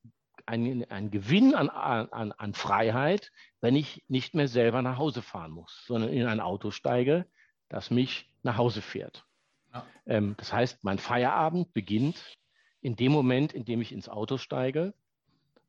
[0.47, 5.51] ein, ein Gewinn an, an, an Freiheit, wenn ich nicht mehr selber nach Hause fahren
[5.51, 7.27] muss, sondern in ein Auto steige,
[7.71, 9.25] das mich nach Hause fährt.
[9.73, 9.85] Ja.
[10.05, 12.37] Ähm, das heißt, mein Feierabend beginnt
[12.81, 14.93] in dem Moment, in dem ich ins Auto steige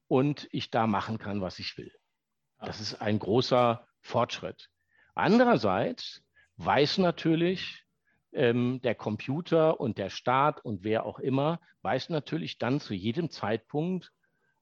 [0.09, 1.93] und ich da machen kann, was ich will.
[2.61, 2.67] Ja.
[2.67, 4.69] Das ist ein großer Fortschritt.
[5.15, 6.23] Andererseits
[6.57, 7.85] weiß natürlich
[8.33, 13.31] ähm, der Computer und der Staat und wer auch immer, weiß natürlich dann zu jedem
[13.31, 14.13] Zeitpunkt,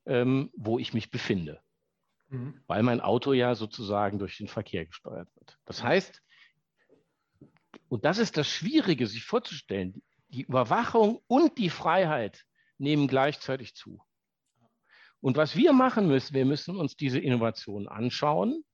[0.05, 1.63] ähm, wo ich mich befinde.
[2.29, 2.61] Mhm.
[2.67, 5.59] Weil mein Auto ja sozusagen durch den Verkehr gesteuert wird.
[5.65, 6.21] Das heißt,
[7.89, 12.45] und das ist das Schwierige, sich vorzustellen, die Überwachung und die Freiheit
[12.79, 14.03] nehmen gleichzeitig zu.
[15.21, 18.65] Und was wir machen müssen, wir müssen uns diese Innovationen anschauen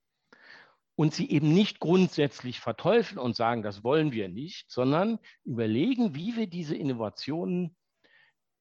[0.95, 6.35] und sie eben nicht grundsätzlich verteufeln und sagen, das wollen wir nicht, sondern überlegen, wie
[6.35, 7.75] wir diese Innovationen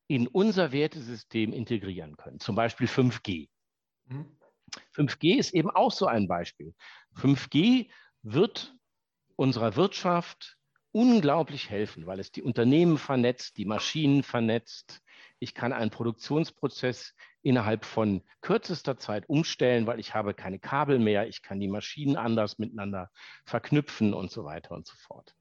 [0.08, 2.40] in unser Wertesystem integrieren können.
[2.40, 3.48] Zum Beispiel 5G.
[4.06, 4.36] Mhm.
[4.94, 6.74] 5G ist eben auch so ein Beispiel.
[7.14, 7.88] 5G
[8.22, 8.75] wird
[9.36, 10.56] unserer Wirtschaft
[10.92, 15.02] unglaublich helfen, weil es die Unternehmen vernetzt, die Maschinen vernetzt.
[15.38, 21.28] Ich kann einen Produktionsprozess innerhalb von kürzester Zeit umstellen, weil ich habe keine Kabel mehr.
[21.28, 23.10] Ich kann die Maschinen anders miteinander
[23.44, 25.34] verknüpfen und so weiter und so fort.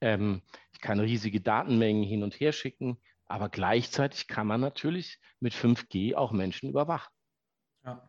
[0.00, 0.42] Ähm,
[0.72, 2.96] ich kann riesige Datenmengen hin und her schicken,
[3.26, 7.12] aber gleichzeitig kann man natürlich mit 5G auch Menschen überwachen.
[7.84, 8.08] Ja.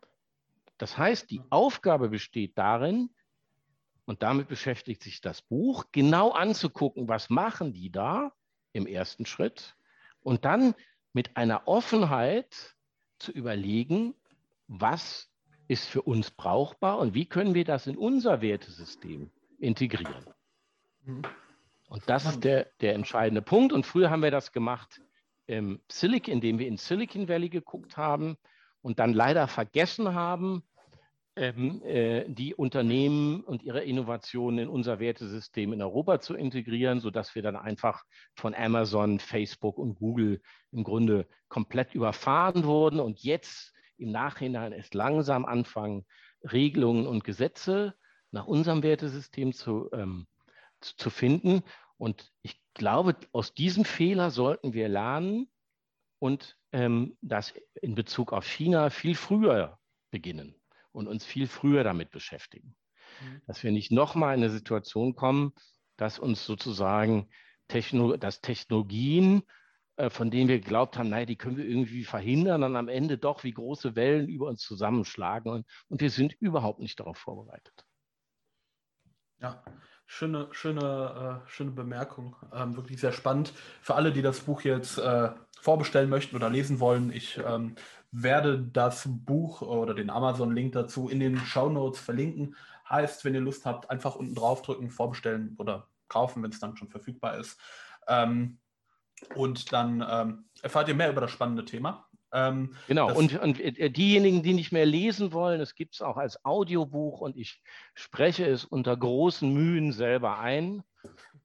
[0.78, 3.10] Das heißt, die Aufgabe besteht darin,
[4.12, 8.34] und damit beschäftigt sich das Buch, genau anzugucken, was machen die da
[8.74, 9.78] im ersten Schritt
[10.20, 10.76] und dann
[11.14, 12.76] mit einer Offenheit
[13.20, 14.14] zu überlegen,
[14.68, 15.32] was
[15.70, 20.26] ist für uns brauchbar und wie können wir das in unser Wertesystem integrieren.
[21.06, 21.22] Mhm.
[21.88, 23.72] Und das ist der, der entscheidende Punkt.
[23.72, 25.02] Und früher haben wir das gemacht
[25.46, 28.38] im Silicon, indem wir in Silicon Valley geguckt haben
[28.82, 30.64] und dann leider vergessen haben,
[31.36, 37.36] ähm, äh, die Unternehmen und ihre Innovationen in unser Wertesystem in Europa zu integrieren, sodass
[37.36, 38.04] wir dann einfach
[38.36, 44.94] von Amazon, Facebook und Google im Grunde komplett überfahren wurden und jetzt im Nachhinein erst
[44.94, 46.06] langsam anfangen,
[46.52, 47.96] Regelungen und Gesetze
[48.32, 50.28] nach unserem Wertesystem zu, ähm,
[50.82, 51.64] zu, zu finden.
[51.98, 55.50] Und ich glaube, aus diesem Fehler sollten wir lernen
[56.20, 59.78] und ähm, das in Bezug auf China viel früher
[60.10, 60.61] beginnen
[60.92, 62.76] und uns viel früher damit beschäftigen.
[63.22, 63.42] Mhm.
[63.48, 65.54] Dass wir nicht nochmal in eine Situation kommen,
[65.98, 67.30] dass uns sozusagen
[67.68, 69.44] Techno dass Technologien,
[69.96, 73.18] äh, von denen wir geglaubt haben, naja, die können wir irgendwie verhindern, dann am Ende
[73.18, 77.86] doch wie große Wellen über uns zusammenschlagen und, und wir sind überhaupt nicht darauf vorbereitet.
[79.40, 79.64] Ja,
[80.06, 82.36] schöne, schöne, äh, schöne Bemerkung.
[82.54, 83.54] Ähm, wirklich sehr spannend.
[83.82, 85.32] Für alle, die das Buch jetzt äh,
[85.62, 87.76] vorbestellen möchten oder lesen wollen, ich ähm,
[88.12, 92.56] werde das Buch oder den Amazon-Link dazu in den Show Notes verlinken.
[92.90, 96.90] Heißt, wenn ihr Lust habt, einfach unten draufdrücken, vorbestellen oder kaufen, wenn es dann schon
[96.90, 97.60] verfügbar ist.
[98.08, 98.58] Ähm,
[99.36, 102.08] und dann ähm, erfahrt ihr mehr über das spannende Thema.
[102.34, 106.18] Ähm, genau, und, und, äh, diejenigen, die nicht mehr lesen wollen, es gibt es auch
[106.18, 107.62] als Audiobuch und ich
[107.94, 110.82] spreche es unter großen Mühen selber ein.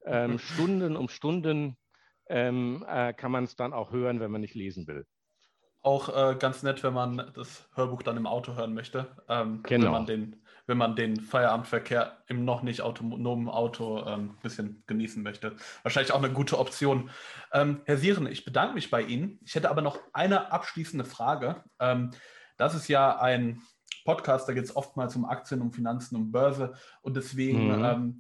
[0.07, 1.77] Ähm, Stunden um Stunden
[2.29, 5.07] ähm, äh, kann man es dann auch hören, wenn man nicht lesen will
[5.87, 9.07] auch äh, ganz nett, wenn man das Hörbuch dann im Auto hören möchte.
[9.29, 9.85] Ähm, genau.
[9.85, 14.83] Wenn man, den, wenn man den Feierabendverkehr im noch nicht autonomen Auto ein ähm, bisschen
[14.89, 15.55] genießen möchte.
[15.85, 17.11] Wahrscheinlich auch eine gute Option.
[17.53, 19.39] Ähm, Herr Sieren, ich bedanke mich bei Ihnen.
[19.45, 21.63] Ich hätte aber noch eine abschließende Frage.
[21.79, 22.11] Ähm,
[22.57, 23.63] das ist ja ein
[24.05, 26.75] Podcast, da geht es oftmals um Aktien, um Finanzen, um Börse.
[27.01, 27.85] Und deswegen mhm.
[27.85, 28.19] Ähm,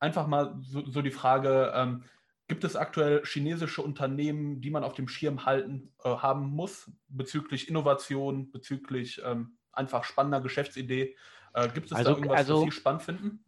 [0.00, 1.72] einfach mal so, so die Frage,
[2.48, 7.68] Gibt es aktuell chinesische Unternehmen, die man auf dem Schirm halten äh, haben muss bezüglich
[7.68, 11.14] Innovation, bezüglich ähm, einfach spannender Geschäftsidee?
[11.52, 13.44] Äh, gibt es also, da irgendwas, also, was Sie spannend finden?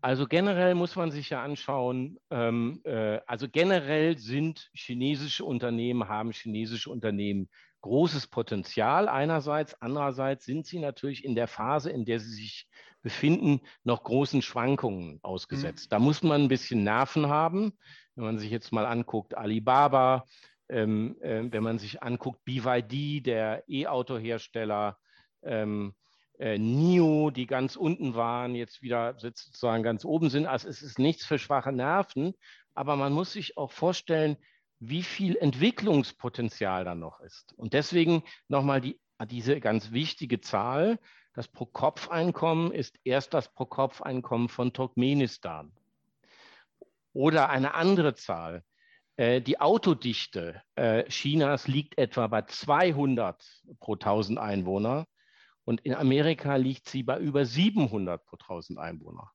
[0.00, 6.30] Also generell muss man sich ja anschauen, ähm, äh, also generell sind chinesische Unternehmen, haben
[6.32, 7.48] chinesische Unternehmen
[7.84, 12.66] großes Potenzial einerseits, andererseits sind sie natürlich in der Phase, in der sie sich
[13.02, 15.86] befinden, noch großen Schwankungen ausgesetzt.
[15.86, 15.90] Mhm.
[15.90, 17.74] Da muss man ein bisschen Nerven haben.
[18.14, 20.24] Wenn man sich jetzt mal anguckt, Alibaba,
[20.70, 24.96] ähm, äh, wenn man sich anguckt, BYD, der E-Auto-Hersteller,
[25.42, 25.94] ähm,
[26.38, 30.46] äh, NIO, die ganz unten waren, jetzt wieder sozusagen ganz oben sind.
[30.46, 32.32] Also es ist nichts für schwache Nerven,
[32.72, 34.38] aber man muss sich auch vorstellen,
[34.80, 37.52] wie viel Entwicklungspotenzial da noch ist.
[37.56, 40.98] Und deswegen nochmal die, diese ganz wichtige Zahl.
[41.34, 45.72] Das Pro-Kopf-Einkommen ist erst das Pro-Kopf-Einkommen von Turkmenistan.
[47.12, 48.64] Oder eine andere Zahl.
[49.16, 53.42] Äh, die Autodichte äh, Chinas liegt etwa bei 200
[53.80, 55.06] pro 1000 Einwohner
[55.64, 59.30] und in Amerika liegt sie bei über 700 pro 1000 Einwohner.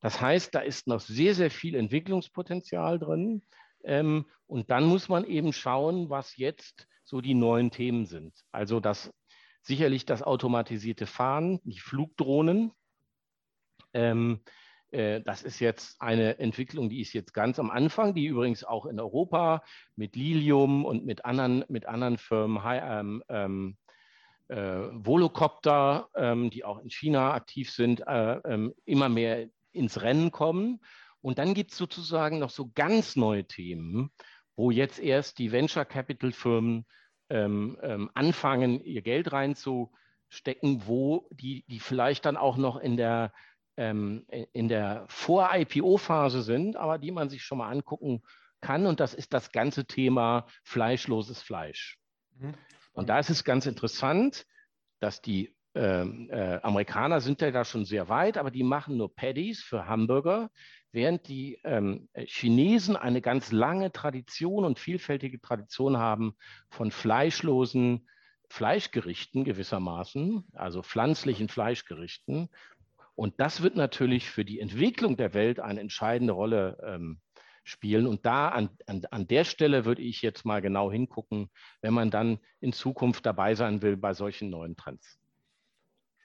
[0.00, 3.42] Das heißt, da ist noch sehr, sehr viel Entwicklungspotenzial drin.
[3.84, 8.34] Ähm, und dann muss man eben schauen, was jetzt so die neuen Themen sind.
[8.52, 9.12] Also das
[9.62, 12.72] sicherlich das automatisierte Fahren, die Flugdrohnen.
[13.92, 14.40] Ähm,
[14.90, 18.86] äh, das ist jetzt eine Entwicklung, die ist jetzt ganz am Anfang, die übrigens auch
[18.86, 19.62] in Europa
[19.96, 23.76] mit Lilium und mit anderen, mit anderen Firmen, ähm, ähm,
[24.48, 30.32] äh, Volocopter, ähm, die auch in China aktiv sind, äh, ähm, immer mehr ins Rennen
[30.32, 30.80] kommen.
[31.22, 34.10] Und dann gibt es sozusagen noch so ganz neue Themen,
[34.56, 36.86] wo jetzt erst die Venture Capital Firmen
[37.28, 43.32] ähm, ähm, anfangen, ihr Geld reinzustecken, wo die, die vielleicht dann auch noch in der,
[43.76, 48.22] ähm, in der Vor-IPO-Phase sind, aber die man sich schon mal angucken
[48.60, 48.86] kann.
[48.86, 51.98] Und das ist das ganze Thema fleischloses Fleisch.
[52.36, 52.54] Mhm.
[52.92, 54.46] Und da ist es ganz interessant,
[54.98, 59.14] dass die ähm, äh, Amerikaner sind ja da schon sehr weit, aber die machen nur
[59.14, 60.50] Patties für Hamburger,
[60.92, 66.34] während die ähm, Chinesen eine ganz lange Tradition und vielfältige Tradition haben
[66.68, 68.08] von fleischlosen
[68.48, 72.48] Fleischgerichten gewissermaßen, also pflanzlichen Fleischgerichten.
[73.14, 77.20] Und das wird natürlich für die Entwicklung der Welt eine entscheidende Rolle ähm,
[77.64, 78.06] spielen.
[78.06, 82.10] Und da an, an, an der Stelle würde ich jetzt mal genau hingucken, wenn man
[82.10, 85.18] dann in Zukunft dabei sein will bei solchen neuen Trends.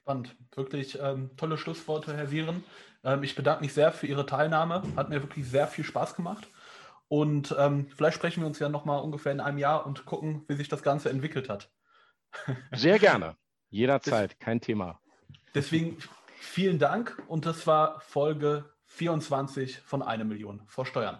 [0.06, 0.36] Spannend.
[0.54, 2.62] Wirklich ähm, tolle Schlussworte, Herr Viren.
[3.02, 4.84] Ähm, ich bedanke mich sehr für Ihre Teilnahme.
[4.94, 6.46] Hat mir wirklich sehr viel Spaß gemacht.
[7.08, 10.54] Und ähm, vielleicht sprechen wir uns ja nochmal ungefähr in einem Jahr und gucken, wie
[10.54, 11.72] sich das Ganze entwickelt hat.
[12.72, 13.36] Sehr gerne.
[13.68, 15.00] Jederzeit, kein Thema.
[15.56, 15.98] Deswegen
[16.38, 21.14] vielen Dank und das war Folge 24 von 1 Million vor Steuern.